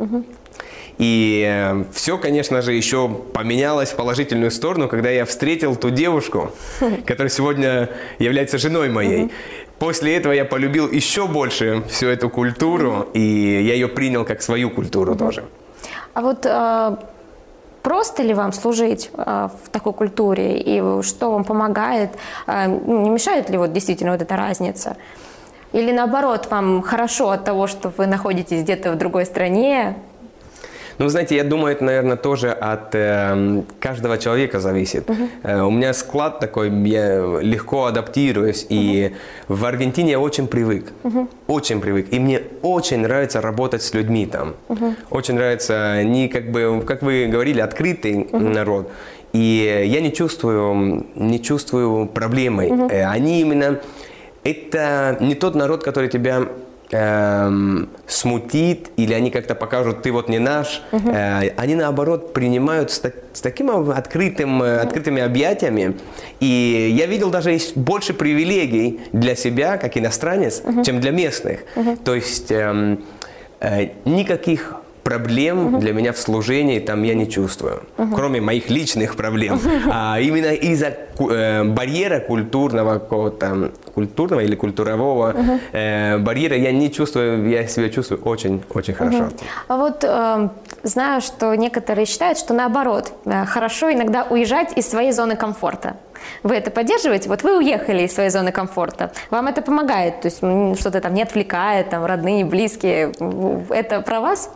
И 0.98 1.44
э, 1.44 1.84
все, 1.92 2.18
конечно 2.18 2.62
же, 2.62 2.72
еще 2.72 3.08
поменялось 3.08 3.90
в 3.90 3.96
положительную 3.96 4.52
сторону, 4.52 4.88
когда 4.88 5.10
я 5.10 5.24
встретил 5.24 5.74
ту 5.74 5.90
девушку, 5.90 6.52
которая 7.06 7.30
сегодня 7.30 7.90
является 8.20 8.58
женой 8.58 8.90
моей. 8.90 9.32
После 9.78 10.16
этого 10.16 10.32
я 10.32 10.44
полюбил 10.44 10.88
еще 10.88 11.26
больше 11.26 11.82
всю 11.88 12.06
эту 12.06 12.30
культуру, 12.30 13.08
и 13.12 13.20
я 13.20 13.74
ее 13.74 13.88
принял 13.88 14.24
как 14.24 14.40
свою 14.40 14.70
культуру 14.70 15.16
тоже. 15.16 15.44
А 16.14 16.20
вот 16.20 16.46
а, 16.46 17.00
Просто 17.84 18.22
ли 18.22 18.32
вам 18.32 18.54
служить 18.54 19.10
э, 19.12 19.48
в 19.62 19.68
такой 19.68 19.92
культуре 19.92 20.58
и 20.58 21.02
что 21.02 21.30
вам 21.30 21.44
помогает? 21.44 22.12
Э, 22.46 22.66
не 22.66 23.10
мешает 23.10 23.50
ли 23.50 23.58
вот 23.58 23.74
действительно 23.74 24.12
вот 24.12 24.22
эта 24.22 24.36
разница? 24.36 24.96
Или 25.72 25.92
наоборот, 25.92 26.48
вам 26.50 26.80
хорошо 26.80 27.28
от 27.28 27.44
того, 27.44 27.66
что 27.66 27.92
вы 27.98 28.06
находитесь 28.06 28.62
где-то 28.62 28.92
в 28.92 28.96
другой 28.96 29.26
стране, 29.26 29.96
ну, 30.98 31.08
знаете, 31.08 31.36
я 31.36 31.44
думаю, 31.44 31.74
это, 31.74 31.84
наверное, 31.84 32.16
тоже 32.16 32.50
от 32.50 32.94
э, 32.94 33.62
каждого 33.80 34.18
человека 34.18 34.60
зависит. 34.60 35.08
Uh-huh. 35.08 35.28
Э, 35.42 35.62
у 35.62 35.70
меня 35.70 35.92
склад 35.92 36.40
такой, 36.40 36.70
я 36.86 37.40
легко 37.40 37.86
адаптируюсь. 37.86 38.64
Uh-huh. 38.64 38.66
И 38.70 39.14
в 39.48 39.64
Аргентине 39.64 40.12
я 40.12 40.20
очень 40.20 40.46
привык. 40.46 40.92
Uh-huh. 41.02 41.28
Очень 41.46 41.80
привык. 41.80 42.12
И 42.12 42.18
мне 42.18 42.42
очень 42.62 43.00
нравится 43.00 43.40
работать 43.40 43.82
с 43.82 43.94
людьми 43.94 44.26
там. 44.26 44.54
Uh-huh. 44.68 44.94
Очень 45.10 45.34
нравится, 45.34 45.92
они 45.92 46.28
как 46.28 46.50
бы, 46.50 46.82
как 46.86 47.02
вы 47.02 47.26
говорили, 47.26 47.60
открытый 47.60 48.22
uh-huh. 48.22 48.38
народ. 48.38 48.90
И 49.32 49.84
я 49.86 50.00
не 50.00 50.12
чувствую, 50.12 51.06
не 51.16 51.42
чувствую 51.42 52.06
проблемы. 52.06 52.66
Uh-huh. 52.66 53.04
Они 53.04 53.40
именно... 53.40 53.80
Это 54.44 55.16
не 55.20 55.34
тот 55.34 55.54
народ, 55.54 55.82
который 55.82 56.10
тебя 56.10 56.46
эм, 56.94 57.88
смутит, 58.06 58.90
или 58.96 59.12
они 59.12 59.30
как-то 59.30 59.54
покажут, 59.54 60.02
ты 60.02 60.12
вот 60.12 60.28
не 60.28 60.38
наш, 60.38 60.82
угу. 60.92 61.10
э, 61.10 61.50
они 61.56 61.74
наоборот 61.74 62.32
принимают 62.32 62.90
с, 62.90 63.02
с 63.32 63.40
таким 63.40 63.90
открытым, 63.90 64.60
угу. 64.60 64.64
открытыми 64.64 65.20
объятиями. 65.20 65.96
И 66.40 66.94
я 66.96 67.06
видел 67.06 67.30
даже 67.30 67.50
есть 67.50 67.76
больше 67.76 68.14
привилегий 68.14 69.00
для 69.12 69.34
себя, 69.34 69.76
как 69.76 69.96
иностранец, 69.96 70.62
угу. 70.64 70.84
чем 70.84 71.00
для 71.00 71.10
местных. 71.10 71.60
Угу. 71.74 71.96
То 72.04 72.14
есть 72.14 72.52
эм, 72.52 73.04
э, 73.60 73.88
никаких 74.04 74.76
проблем 75.04 75.78
для 75.78 75.92
меня 75.92 76.12
в 76.12 76.18
служении 76.18 76.80
там 76.80 77.02
я 77.04 77.14
не 77.14 77.28
чувствую, 77.30 77.82
кроме 78.14 78.40
моих 78.40 78.70
личных 78.70 79.16
проблем. 79.16 79.60
А 79.90 80.18
именно 80.18 80.52
из-за 80.52 80.96
э, 81.18 81.64
барьера 81.64 82.20
культурного 82.20 82.94
какого-то, 82.94 83.70
культурного 83.94 84.40
или 84.40 84.56
культурового 84.56 85.34
э, 85.72 86.18
барьера 86.18 86.56
я 86.56 86.72
не 86.72 86.90
чувствую, 86.90 87.48
я 87.48 87.66
себя 87.66 87.90
чувствую 87.90 88.20
очень-очень 88.22 88.94
хорошо. 88.94 89.28
А 89.68 89.76
вот 89.76 90.04
э, 90.04 90.48
знаю, 90.82 91.20
что 91.20 91.54
некоторые 91.54 92.06
считают, 92.06 92.38
что 92.38 92.54
наоборот, 92.54 93.12
э, 93.26 93.44
хорошо 93.44 93.92
иногда 93.92 94.26
уезжать 94.30 94.76
из 94.78 94.88
своей 94.88 95.12
зоны 95.12 95.36
комфорта. 95.36 95.96
Вы 96.42 96.54
это 96.54 96.70
поддерживаете? 96.70 97.28
Вот 97.28 97.42
вы 97.42 97.58
уехали 97.58 98.04
из 98.04 98.14
своей 98.14 98.30
зоны 98.30 98.52
комфорта. 98.52 99.12
Вам 99.30 99.46
это 99.46 99.60
помогает? 99.60 100.22
То 100.22 100.28
есть 100.28 100.38
что-то 100.80 101.00
там 101.00 101.12
не 101.14 101.22
отвлекает, 101.22 101.90
там 101.90 102.04
родные, 102.06 102.44
близкие. 102.44 103.12
Это 103.68 104.00
про 104.00 104.20
вас? 104.20 104.50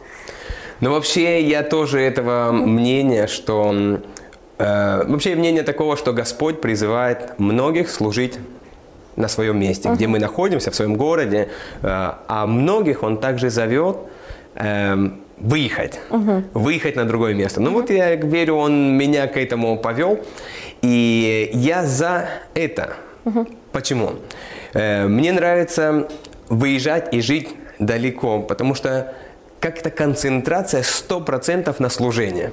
Ну, 0.81 0.93
вообще, 0.93 1.43
я 1.43 1.63
тоже 1.63 2.01
этого 2.01 2.53
мнения, 2.53 3.27
что... 3.27 4.01
Э, 4.59 5.05
вообще, 5.07 5.35
мнение 5.35 5.63
такого, 5.63 5.97
что 5.97 6.13
Господь 6.13 6.61
призывает 6.61 7.39
многих 7.39 7.91
служить 7.91 8.39
на 9.17 9.29
своем 9.29 9.59
месте, 9.59 9.89
uh-huh. 9.89 9.97
где 9.97 10.07
мы 10.07 10.21
находимся, 10.21 10.71
в 10.71 10.75
своем 10.75 10.97
городе, 10.97 11.49
э, 11.83 11.87
а 12.29 12.47
многих 12.47 13.03
Он 13.03 13.19
также 13.19 13.51
зовет 13.51 13.97
э, 14.55 14.97
выехать, 15.39 15.99
uh-huh. 16.11 16.45
выехать 16.55 16.97
на 16.97 17.05
другое 17.05 17.35
место. 17.35 17.61
Ну 17.61 17.71
uh-huh. 17.71 17.75
вот 17.75 17.91
я 17.91 18.15
верю, 18.15 18.55
Он 18.55 18.97
меня 18.97 19.27
к 19.27 19.37
этому 19.37 19.77
повел, 19.79 20.21
и 20.83 21.51
я 21.53 21.85
за 21.85 22.29
это. 22.55 22.95
Uh-huh. 23.25 23.53
Почему? 23.73 24.13
Э, 24.75 25.09
мне 25.09 25.33
нравится 25.33 26.09
выезжать 26.49 27.13
и 27.13 27.21
жить 27.21 27.49
далеко, 27.79 28.41
потому 28.41 28.75
что 28.75 29.15
как-то 29.61 29.91
концентрация 29.91 30.83
100% 30.83 31.75
на 31.79 31.89
служение. 31.89 32.53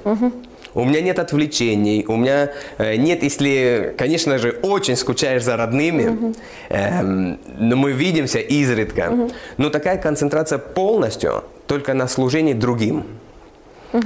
У 0.74 0.84
меня 0.84 1.00
нет 1.00 1.18
отвлечений, 1.18 2.04
у 2.06 2.16
меня 2.16 2.50
э, 2.76 2.96
нет, 2.96 3.22
если, 3.22 3.94
конечно 3.96 4.36
же, 4.36 4.58
очень 4.62 4.94
скучаешь 4.94 5.42
за 5.42 5.56
родными, 5.56 6.34
эм, 6.68 7.38
но 7.58 7.76
мы 7.76 7.92
видимся 7.92 8.40
изредка. 8.40 9.30
Но 9.56 9.70
такая 9.70 9.96
концентрация 9.96 10.58
полностью 10.58 11.44
только 11.66 11.94
на 11.94 12.08
служении 12.08 12.52
другим. 12.52 13.04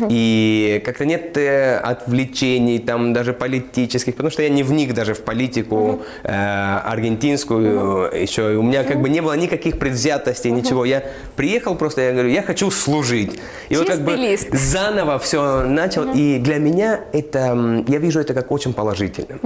И 0.08 0.82
как-то 0.84 1.04
нет 1.04 1.36
э, 1.36 1.76
отвлечений, 1.76 2.78
там 2.78 3.12
даже 3.12 3.32
политических, 3.32 4.14
потому 4.14 4.30
что 4.30 4.42
я 4.42 4.48
не 4.48 4.62
вник 4.62 4.94
даже 4.94 5.14
в 5.14 5.22
политику 5.22 6.02
э, 6.22 6.80
аргентинскую 6.84 8.10
еще. 8.22 8.52
И 8.52 8.56
у 8.56 8.62
меня 8.62 8.84
как 8.84 9.00
бы 9.00 9.08
не 9.08 9.20
было 9.20 9.36
никаких 9.36 9.78
предвзятостей, 9.78 10.50
ничего. 10.50 10.84
Я 10.84 11.02
приехал 11.36 11.74
просто, 11.74 12.02
я 12.02 12.12
говорю, 12.12 12.28
я 12.28 12.42
хочу 12.42 12.70
служить. 12.70 13.40
И 13.68 13.76
вот 13.76 13.88
как 13.88 14.00
бы 14.00 14.12
Чистый 14.12 14.30
лист. 14.30 14.48
заново 14.52 15.18
все 15.18 15.64
начал. 15.64 16.12
И 16.14 16.38
для 16.38 16.58
меня 16.58 17.00
это, 17.12 17.84
я 17.88 17.98
вижу 17.98 18.20
это 18.20 18.34
как 18.34 18.50
очень 18.52 18.72
положительно. 18.72 19.38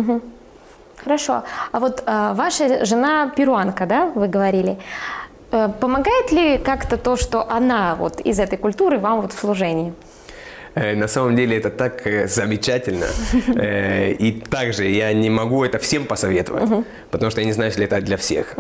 Хорошо. 1.05 1.43
А 1.73 1.81
вот 1.81 2.03
э, 2.07 2.33
ваша 2.35 2.85
жена 2.85 3.31
перуанка, 3.37 3.87
да, 3.87 4.11
вы 4.15 4.27
говорили. 4.29 4.79
Э, 5.51 5.69
помогает 5.81 6.33
ли 6.33 6.59
как-то 6.59 6.97
то, 6.97 7.17
что 7.17 7.51
она 7.51 7.95
вот 7.95 8.21
из 8.21 8.39
этой 8.39 8.57
культуры 8.57 8.99
вам 8.99 9.21
вот 9.21 9.33
в 9.33 9.39
служении? 9.39 9.93
Э, 10.75 10.95
На 10.97 11.09
самом 11.09 11.37
деле 11.37 11.57
это 11.57 11.71
так 11.71 12.07
э, 12.07 12.27
замечательно. 12.29 13.07
Э, 13.57 14.13
И 14.13 14.33
также 14.33 14.85
я 14.85 15.13
не 15.13 15.31
могу 15.31 15.65
это 15.65 15.79
всем 15.79 16.05
посоветовать, 16.05 16.85
потому 17.11 17.31
что 17.31 17.41
я 17.41 17.47
не 17.47 17.53
знаю, 17.53 17.71
если 17.71 17.85
это 17.85 18.01
для 18.01 18.17
всех. 18.17 18.55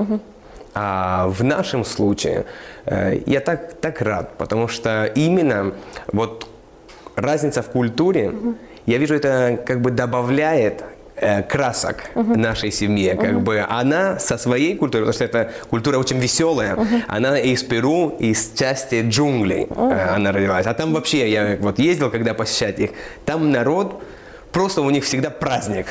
А 0.76 1.28
в 1.28 1.44
нашем 1.44 1.84
случае 1.84 2.44
я 3.26 3.40
так, 3.40 3.74
так 3.80 4.02
рад, 4.02 4.36
потому 4.38 4.66
что 4.68 5.04
именно 5.14 5.72
вот 6.12 6.48
разница 7.16 7.62
в 7.62 7.66
культуре, 7.70 8.32
я 8.86 8.98
вижу, 8.98 9.14
это 9.14 9.56
как 9.66 9.80
бы 9.80 9.90
добавляет 9.92 10.82
э, 11.16 11.42
красок 11.42 12.10
нашей 12.14 12.70
семье. 12.70 13.14
Как 13.14 13.40
бы 13.40 13.64
она 13.68 14.18
со 14.18 14.38
своей 14.38 14.76
культурой, 14.76 15.06
потому 15.06 15.14
что 15.14 15.24
эта 15.24 15.52
культура 15.70 15.98
очень 15.98 16.18
веселая, 16.18 16.76
она 17.08 17.38
из 17.38 17.62
Перу, 17.62 18.16
из 18.18 18.52
части 18.54 19.04
джунглей 19.08 19.66
э, 19.70 20.14
она 20.14 20.32
родилась. 20.32 20.66
А 20.66 20.74
там 20.74 20.92
вообще, 20.92 21.30
я 21.30 21.56
вот 21.60 21.78
ездил, 21.78 22.10
когда 22.10 22.34
посещать 22.34 22.78
их, 22.78 22.90
там 23.24 23.50
народ, 23.50 24.02
просто 24.54 24.80
у 24.82 24.90
них 24.90 25.04
всегда 25.04 25.30
праздник. 25.30 25.86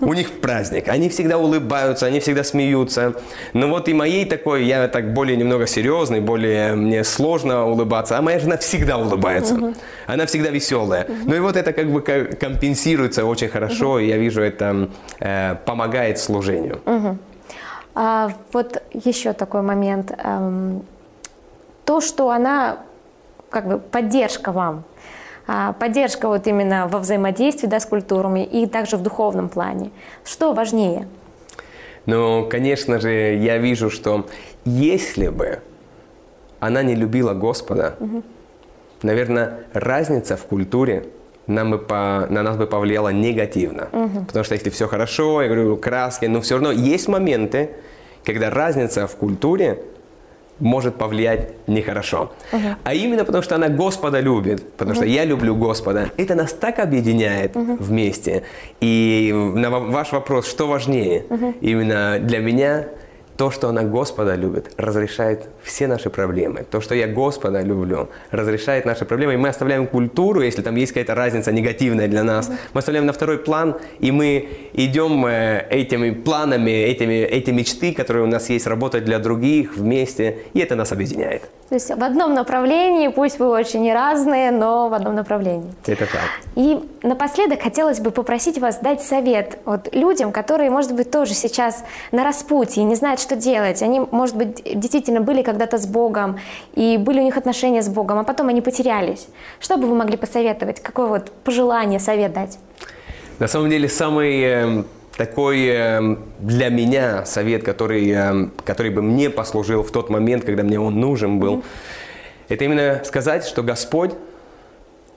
У 0.00 0.12
них 0.14 0.40
праздник. 0.40 0.88
Они 0.88 1.08
всегда 1.08 1.36
улыбаются, 1.38 2.06
они 2.06 2.20
всегда 2.20 2.44
смеются. 2.44 3.12
Но 3.52 3.68
вот 3.68 3.88
и 3.88 3.92
моей 3.94 4.24
такой, 4.24 4.64
я 4.64 4.88
так 4.88 5.12
более 5.12 5.36
немного 5.36 5.66
серьезный, 5.66 6.20
более 6.20 6.74
мне 6.74 7.04
сложно 7.04 7.66
улыбаться, 7.66 8.16
а 8.18 8.22
моя 8.22 8.38
жена 8.38 8.56
всегда 8.56 8.96
улыбается. 8.96 9.74
Она 10.06 10.24
всегда 10.26 10.50
веселая. 10.50 11.06
Ну 11.26 11.34
и 11.34 11.40
вот 11.40 11.56
это 11.56 11.72
как 11.72 11.90
бы 11.92 12.00
ко- 12.00 12.36
компенсируется 12.40 13.24
очень 13.26 13.48
хорошо, 13.48 13.98
и 13.98 14.06
я 14.06 14.16
вижу, 14.16 14.40
это 14.40 14.88
э, 15.20 15.56
помогает 15.66 16.18
служению. 16.18 16.80
А 17.96 18.30
вот 18.52 18.82
еще 19.04 19.32
такой 19.32 19.62
момент. 19.62 20.12
эм, 20.24 20.82
То, 21.84 22.00
что 22.00 22.30
она 22.30 22.76
как 23.50 23.68
бы 23.68 23.78
поддержка 23.78 24.52
вам, 24.52 24.82
поддержка 25.46 26.28
вот 26.28 26.46
именно 26.46 26.88
во 26.88 26.98
взаимодействии 26.98 27.66
да, 27.66 27.80
с 27.80 27.86
культурами 27.86 28.44
и 28.44 28.66
также 28.66 28.96
в 28.96 29.02
духовном 29.02 29.48
плане. 29.48 29.90
Что 30.24 30.52
важнее? 30.52 31.08
Но, 32.06 32.44
конечно 32.44 33.00
же, 33.00 33.34
я 33.34 33.58
вижу, 33.58 33.90
что 33.90 34.26
если 34.64 35.28
бы 35.28 35.60
она 36.60 36.82
не 36.82 36.94
любила 36.94 37.34
Господа, 37.34 37.96
наверное, 39.02 39.60
разница 39.72 40.36
в 40.36 40.44
культуре 40.44 41.06
нам 41.46 41.72
бы 41.72 41.78
по, 41.78 42.26
на 42.30 42.42
нас 42.42 42.56
бы 42.56 42.66
повлияла 42.66 43.10
негативно. 43.10 43.88
Потому 44.26 44.44
что 44.44 44.54
если 44.54 44.70
все 44.70 44.88
хорошо, 44.88 45.42
я 45.42 45.48
говорю, 45.48 45.76
краски, 45.76 46.26
но 46.26 46.40
все 46.40 46.54
равно 46.54 46.72
есть 46.72 47.08
моменты, 47.08 47.70
когда 48.24 48.50
разница 48.50 49.06
в 49.06 49.16
культуре 49.16 49.82
может 50.60 50.94
повлиять 50.96 51.54
нехорошо. 51.66 52.32
А 52.84 52.94
именно 52.94 53.24
потому, 53.24 53.42
что 53.42 53.54
она 53.56 53.68
Господа 53.68 54.20
любит, 54.20 54.72
потому 54.76 54.94
что 54.94 55.04
я 55.04 55.24
люблю 55.24 55.54
Господа. 55.56 56.10
Это 56.16 56.34
нас 56.34 56.52
так 56.52 56.78
объединяет 56.78 57.54
вместе. 57.54 58.42
И 58.80 59.32
на 59.54 59.70
ва- 59.70 59.80
ваш 59.80 60.12
вопрос, 60.12 60.48
что 60.48 60.66
важнее? 60.66 61.24
Именно 61.60 62.18
для 62.20 62.38
меня 62.38 62.86
то, 63.36 63.50
что 63.50 63.68
она 63.68 63.82
Господа 63.82 64.36
любит, 64.36 64.72
разрешает 64.76 65.48
все 65.62 65.86
наши 65.86 66.10
проблемы. 66.10 66.64
То, 66.70 66.80
что 66.80 66.94
я 66.94 67.08
Господа 67.08 67.62
люблю, 67.62 68.08
разрешает 68.30 68.84
наши 68.84 69.04
проблемы. 69.04 69.34
И 69.34 69.36
мы 69.36 69.48
оставляем 69.48 69.86
культуру, 69.86 70.40
если 70.40 70.62
там 70.62 70.76
есть 70.76 70.92
какая-то 70.92 71.14
разница 71.14 71.52
негативная 71.52 72.08
для 72.08 72.22
нас, 72.22 72.50
мы 72.72 72.78
оставляем 72.78 73.06
на 73.06 73.12
второй 73.12 73.38
план, 73.38 73.76
и 73.98 74.12
мы 74.12 74.48
идем 74.72 75.26
э, 75.26 75.66
этими 75.70 76.10
планами, 76.10 76.70
этими, 76.70 77.14
эти 77.14 77.50
мечты, 77.50 77.92
которые 77.92 78.24
у 78.24 78.28
нас 78.28 78.50
есть, 78.50 78.66
работать 78.66 79.04
для 79.04 79.18
других 79.18 79.76
вместе, 79.76 80.38
и 80.52 80.60
это 80.60 80.76
нас 80.76 80.92
объединяет. 80.92 81.42
То 81.68 81.76
есть 81.76 81.88
в 81.88 82.04
одном 82.04 82.34
направлении, 82.34 83.08
пусть 83.08 83.38
вы 83.38 83.48
очень 83.48 83.90
разные, 83.92 84.50
но 84.50 84.88
в 84.88 84.94
одном 84.94 85.14
направлении. 85.14 85.72
Это 85.86 86.06
так. 86.06 86.20
И 86.56 86.78
напоследок 87.02 87.62
хотелось 87.62 88.00
бы 88.00 88.10
попросить 88.10 88.58
вас 88.58 88.78
дать 88.78 89.02
совет 89.02 89.58
вот 89.64 89.88
людям, 89.94 90.30
которые, 90.30 90.70
может 90.70 90.94
быть, 90.94 91.10
тоже 91.10 91.34
сейчас 91.34 91.84
на 92.12 92.22
распутье, 92.22 92.84
не 92.84 92.94
знают, 92.94 93.20
что 93.20 93.34
делать. 93.34 93.82
Они, 93.82 94.00
может 94.10 94.36
быть, 94.36 94.62
действительно 94.78 95.20
были 95.20 95.42
когда-то 95.42 95.78
с 95.78 95.86
Богом, 95.86 96.38
и 96.74 96.98
были 96.98 97.20
у 97.20 97.24
них 97.24 97.36
отношения 97.36 97.82
с 97.82 97.88
Богом, 97.88 98.18
а 98.18 98.24
потом 98.24 98.48
они 98.48 98.60
потерялись. 98.60 99.26
Что 99.58 99.76
бы 99.76 99.86
вы 99.86 99.94
могли 99.94 100.16
посоветовать? 100.16 100.80
Какое 100.80 101.06
вот 101.06 101.30
пожелание, 101.44 101.98
совет 101.98 102.32
дать? 102.34 102.58
На 103.38 103.48
самом 103.48 103.70
деле, 103.70 103.88
самый 103.88 104.42
э, 104.42 104.84
такой 105.16 105.66
э, 105.66 106.16
для 106.40 106.68
меня 106.68 107.24
совет, 107.24 107.62
который, 107.62 108.10
э, 108.10 108.48
который 108.64 108.90
бы 108.90 109.02
мне 109.02 109.30
послужил 109.30 109.82
в 109.82 109.90
тот 109.90 110.10
момент, 110.10 110.44
когда 110.44 110.62
мне 110.62 110.80
он 110.80 111.00
нужен 111.00 111.38
был, 111.38 111.62
это 112.48 112.64
именно 112.64 113.02
сказать, 113.04 113.44
что 113.46 113.62
Господь 113.62 114.12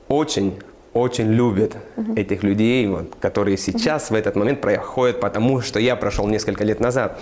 очень, 0.07 0.59
очень 0.93 1.31
любит 1.31 1.75
этих 2.15 2.43
людей, 2.43 2.87
вот, 2.87 3.15
которые 3.19 3.57
сейчас 3.57 4.09
в 4.09 4.13
этот 4.13 4.35
момент 4.35 4.61
проходят 4.61 5.19
потому, 5.19 5.61
что 5.61 5.79
я 5.79 5.95
прошел 5.95 6.27
несколько 6.27 6.63
лет 6.63 6.79
назад. 6.79 7.19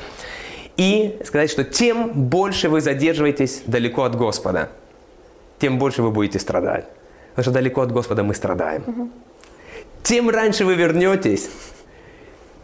И 0.78 1.18
сказать, 1.26 1.50
что 1.50 1.64
тем 1.64 2.12
больше 2.12 2.70
вы 2.70 2.82
задерживаетесь 2.82 3.64
далеко 3.66 4.04
от 4.04 4.16
Господа, 4.16 4.70
тем 5.60 5.80
больше 5.80 6.04
вы 6.04 6.12
будете 6.12 6.38
страдать. 6.38 6.86
Потому 7.32 7.44
что 7.44 7.52
далеко 7.52 7.82
от 7.82 7.92
Господа 7.92 8.24
мы 8.24 8.34
страдаем. 8.34 9.12
Тем 10.04 10.30
раньше 10.30 10.66
вы 10.66 10.76
вернетесь, 10.76 11.50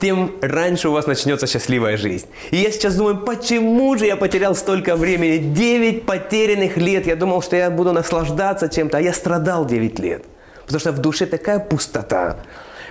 тем 0.01 0.31
раньше 0.41 0.89
у 0.89 0.91
вас 0.91 1.05
начнется 1.05 1.45
счастливая 1.45 1.95
жизнь. 1.95 2.25
И 2.49 2.57
я 2.57 2.71
сейчас 2.71 2.95
думаю, 2.95 3.19
почему 3.19 3.95
же 3.97 4.07
я 4.07 4.17
потерял 4.17 4.55
столько 4.55 4.95
времени? 4.95 5.37
9 5.37 6.05
потерянных 6.05 6.75
лет. 6.77 7.05
Я 7.05 7.15
думал, 7.15 7.41
что 7.43 7.55
я 7.55 7.69
буду 7.69 7.93
наслаждаться 7.93 8.67
чем-то, 8.67 8.97
а 8.97 9.01
я 9.01 9.13
страдал 9.13 9.65
9 9.65 9.99
лет. 9.99 10.23
Потому 10.65 10.79
что 10.79 10.91
в 10.91 10.97
душе 10.99 11.27
такая 11.27 11.59
пустота. 11.59 12.37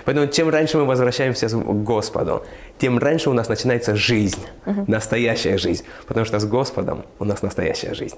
Поэтому 0.05 0.27
чем 0.27 0.49
раньше 0.49 0.77
мы 0.77 0.85
возвращаемся 0.85 1.49
к 1.49 1.83
Господу, 1.83 2.43
тем 2.79 2.97
раньше 2.97 3.29
у 3.29 3.33
нас 3.33 3.49
начинается 3.49 3.95
жизнь, 3.95 4.41
настоящая 4.87 5.57
жизнь. 5.57 5.83
Потому 6.07 6.25
что 6.25 6.39
с 6.39 6.45
Господом 6.45 7.03
у 7.19 7.25
нас 7.25 7.41
настоящая 7.41 7.93
жизнь. 7.93 8.17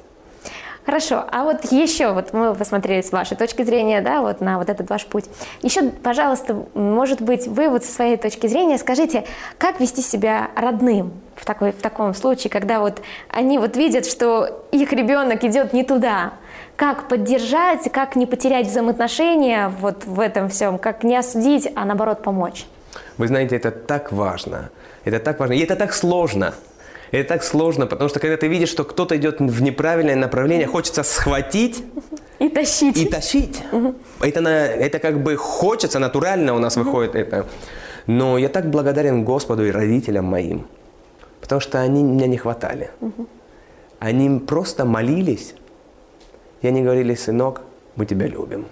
Хорошо, 0.85 1.23
а 1.31 1.43
вот 1.43 1.71
еще, 1.71 2.11
вот 2.11 2.33
мы 2.33 2.53
посмотрели 2.55 3.01
с 3.01 3.11
вашей 3.11 3.37
точки 3.37 3.63
зрения, 3.63 4.01
да, 4.01 4.21
вот 4.21 4.41
на 4.41 4.57
вот 4.57 4.69
этот 4.69 4.89
ваш 4.89 5.05
путь. 5.05 5.25
Еще, 5.61 5.89
пожалуйста, 5.89 6.65
может 6.73 7.21
быть, 7.21 7.47
вы 7.47 7.69
вот 7.69 7.85
со 7.85 7.91
своей 7.91 8.17
точки 8.17 8.47
зрения 8.47 8.77
скажите, 8.77 9.23
как 9.57 9.79
вести 9.79 10.01
себя 10.01 10.49
родным 10.55 11.13
в, 11.35 11.45
такой, 11.45 11.71
в 11.71 11.81
таком 11.81 12.13
случае, 12.13 12.51
когда 12.51 12.79
вот 12.79 13.01
они 13.29 13.59
вот 13.59 13.77
видят, 13.77 14.05
что 14.05 14.65
их 14.71 14.91
ребенок 14.91 15.45
идет 15.45 15.71
не 15.71 15.83
туда, 15.83 16.33
как 16.75 17.07
поддержать, 17.07 17.89
как 17.91 18.17
не 18.17 18.25
потерять 18.25 18.67
взаимоотношения 18.67 19.69
вот 19.79 20.05
в 20.05 20.19
этом 20.19 20.49
всем, 20.49 20.77
как 20.77 21.03
не 21.03 21.15
осудить, 21.15 21.71
а 21.75 21.85
наоборот 21.85 22.23
помочь? 22.23 22.65
Вы 23.17 23.27
знаете, 23.27 23.55
это 23.55 23.71
так 23.71 24.11
важно. 24.11 24.69
Это 25.05 25.19
так 25.19 25.39
важно. 25.39 25.53
И 25.53 25.59
это 25.59 25.75
так 25.75 25.93
сложно. 25.93 26.53
Это 27.13 27.29
так 27.29 27.43
сложно, 27.43 27.85
потому 27.85 28.09
что 28.09 28.19
когда 28.19 28.37
ты 28.37 28.47
видишь, 28.47 28.69
что 28.69 28.83
кто-то 28.83 29.15
идет 29.15 29.39
в 29.39 29.61
неправильное 29.61 30.15
направление, 30.15 30.65
хочется 30.65 31.03
схватить 31.03 31.83
И 32.39 32.49
тащить. 32.49 32.97
и 32.97 33.05
тащить. 33.05 33.61
Это, 34.19 34.41
на, 34.41 34.65
это 34.65 34.97
как 34.97 35.21
бы 35.21 35.35
хочется, 35.35 35.99
натурально 35.99 36.55
у 36.55 36.59
нас 36.59 36.75
выходит 36.75 37.13
это. 37.15 37.45
Но 38.07 38.39
я 38.39 38.49
так 38.49 38.71
благодарен 38.71 39.23
Господу 39.23 39.63
и 39.63 39.69
родителям 39.69 40.25
моим, 40.25 40.65
потому 41.39 41.61
что 41.61 41.81
они 41.81 42.01
меня 42.01 42.25
не 42.25 42.37
хватали. 42.37 42.89
Они 43.99 44.39
просто 44.39 44.83
молились, 44.83 45.53
и 46.63 46.67
они 46.67 46.81
говорили, 46.81 47.13
сынок, 47.13 47.61
мы 47.95 48.07
тебя 48.07 48.25
любим. 48.25 48.65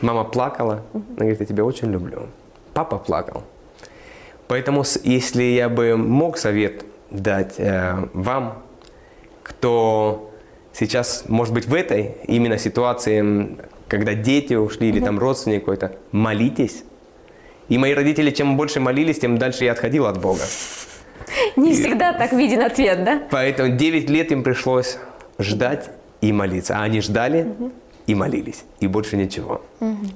Мама 0.00 0.24
плакала, 0.24 0.82
она 0.92 1.02
говорит, 1.16 1.38
я 1.38 1.46
тебя 1.46 1.64
очень 1.64 1.92
люблю. 1.92 2.26
Папа 2.74 2.98
плакал. 2.98 3.44
Поэтому, 4.48 4.82
если 5.04 5.44
я 5.44 5.68
бы 5.68 5.96
мог 5.96 6.36
совет 6.36 6.84
дать 7.10 7.54
э, 7.58 8.08
вам, 8.12 8.62
кто 9.42 10.30
сейчас, 10.72 11.24
может 11.28 11.52
быть, 11.54 11.66
в 11.66 11.74
этой 11.74 12.16
именно 12.26 12.58
ситуации, 12.58 13.56
когда 13.88 14.14
дети 14.14 14.54
ушли 14.54 14.88
или 14.88 15.00
там 15.00 15.18
родственник 15.18 15.60
какой-то, 15.60 15.96
молитесь. 16.12 16.84
И 17.68 17.78
мои 17.78 17.94
родители, 17.94 18.30
чем 18.30 18.56
больше 18.56 18.80
молились, 18.80 19.18
тем 19.18 19.38
дальше 19.38 19.64
я 19.64 19.72
отходил 19.72 20.06
от 20.06 20.20
Бога. 20.20 20.42
Не 21.56 21.72
всегда 21.74 22.12
так 22.12 22.32
виден 22.32 22.62
ответ, 22.62 23.04
да? 23.04 23.22
Поэтому 23.30 23.76
9 23.76 24.10
лет 24.10 24.32
им 24.32 24.42
пришлось 24.42 24.98
ждать 25.38 25.90
и 26.20 26.32
молиться. 26.32 26.78
А 26.78 26.82
они 26.82 27.00
ждали 27.00 27.46
и 28.10 28.14
молились. 28.14 28.64
И 28.80 28.88
больше 28.88 29.16
ничего. 29.16 29.62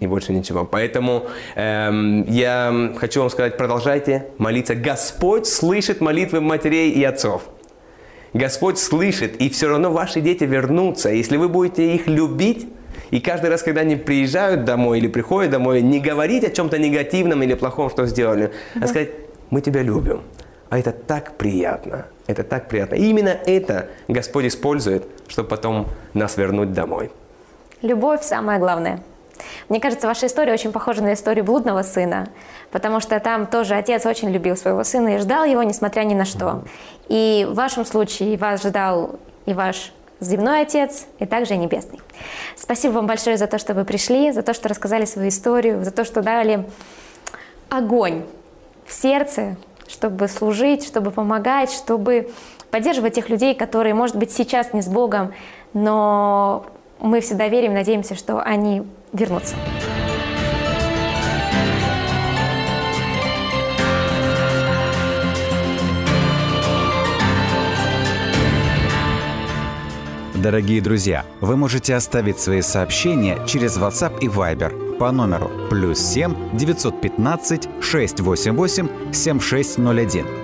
И 0.00 0.07
больше 0.09 0.33
ничего. 0.33 0.64
Поэтому 0.64 1.26
эм, 1.54 2.24
я 2.24 2.92
хочу 2.96 3.20
вам 3.20 3.30
сказать, 3.30 3.57
продолжайте 3.57 4.26
молиться. 4.38 4.74
Господь 4.74 5.46
слышит 5.46 6.00
молитвы 6.00 6.40
матерей 6.40 6.90
и 6.90 7.04
отцов. 7.04 7.42
Господь 8.33 8.78
слышит, 8.78 9.37
и 9.40 9.48
все 9.48 9.68
равно 9.68 9.92
ваши 9.92 10.20
дети 10.20 10.42
вернутся. 10.42 11.11
Если 11.11 11.37
вы 11.37 11.48
будете 11.48 11.94
их 11.94 12.09
любить, 12.09 12.66
и 13.12 13.20
каждый 13.20 13.50
раз, 13.50 13.62
когда 13.62 13.83
они 13.83 13.94
приезжают 13.94 14.64
домой 14.64 14.98
или 14.98 15.07
приходят 15.07 15.52
домой, 15.52 15.80
не 15.80 16.00
говорить 16.00 16.42
о 16.42 16.50
чем-то 16.50 16.78
негативном 16.78 17.44
или 17.44 17.54
плохом, 17.54 17.90
что 17.90 18.07
сделали, 18.07 18.50
а 18.80 18.88
сказать, 18.88 19.11
мы 19.50 19.61
тебя 19.61 19.83
любим. 19.83 20.22
А 20.68 20.80
это 20.80 20.90
так 20.90 21.37
приятно. 21.37 22.07
Это 22.26 22.42
так 22.42 22.68
приятно. 22.68 22.96
И 22.96 23.04
именно 23.04 23.38
это 23.46 23.87
Господь 24.09 24.46
использует, 24.46 25.04
чтобы 25.28 25.48
потом 25.48 25.87
нас 26.12 26.37
вернуть 26.37 26.72
домой. 26.72 27.12
Любовь 27.84 28.22
самое 28.22 28.58
главное. 28.58 29.00
Мне 29.68 29.78
кажется, 29.78 30.06
ваша 30.06 30.24
история 30.24 30.54
очень 30.54 30.72
похожа 30.72 31.02
на 31.02 31.12
историю 31.12 31.44
блудного 31.44 31.82
сына, 31.82 32.28
потому 32.70 32.98
что 32.98 33.20
там 33.20 33.46
тоже 33.46 33.74
отец 33.74 34.06
очень 34.06 34.30
любил 34.30 34.56
своего 34.56 34.84
сына 34.84 35.16
и 35.16 35.18
ждал 35.18 35.44
его, 35.44 35.62
несмотря 35.62 36.00
ни 36.04 36.14
на 36.14 36.24
что. 36.24 36.62
И 37.08 37.46
в 37.46 37.52
вашем 37.52 37.84
случае 37.84 38.38
вас 38.38 38.62
ждал 38.62 39.16
и 39.44 39.52
ваш 39.52 39.92
земной 40.18 40.62
отец, 40.62 41.04
и 41.18 41.26
также 41.26 41.54
и 41.54 41.56
небесный. 41.58 42.00
Спасибо 42.56 42.92
вам 42.92 43.06
большое 43.06 43.36
за 43.36 43.46
то, 43.48 43.58
что 43.58 43.74
вы 43.74 43.84
пришли, 43.84 44.32
за 44.32 44.40
то, 44.40 44.54
что 44.54 44.70
рассказали 44.70 45.04
свою 45.04 45.28
историю, 45.28 45.84
за 45.84 45.90
то, 45.90 46.06
что 46.06 46.22
дали 46.22 46.64
огонь 47.68 48.24
в 48.86 48.94
сердце, 48.94 49.58
чтобы 49.88 50.28
служить, 50.28 50.86
чтобы 50.86 51.10
помогать, 51.10 51.70
чтобы 51.70 52.30
поддерживать 52.70 53.12
тех 53.12 53.28
людей, 53.28 53.54
которые, 53.54 53.92
может 53.92 54.16
быть, 54.16 54.32
сейчас 54.32 54.72
не 54.72 54.80
с 54.80 54.88
Богом, 54.88 55.34
но 55.74 56.64
мы 57.04 57.20
всегда 57.20 57.48
верим 57.48 57.74
надеемся, 57.74 58.14
что 58.14 58.40
они 58.40 58.82
вернутся. 59.12 59.54
Дорогие 70.34 70.82
друзья, 70.82 71.24
вы 71.40 71.56
можете 71.56 71.94
оставить 71.94 72.38
свои 72.38 72.60
сообщения 72.60 73.38
через 73.46 73.78
WhatsApp 73.78 74.18
и 74.20 74.26
Viber 74.26 74.98
по 74.98 75.10
номеру 75.10 75.50
плюс 75.70 75.98
7 75.98 76.56
915 76.56 77.68
688 77.80 79.12
7601 79.12 80.43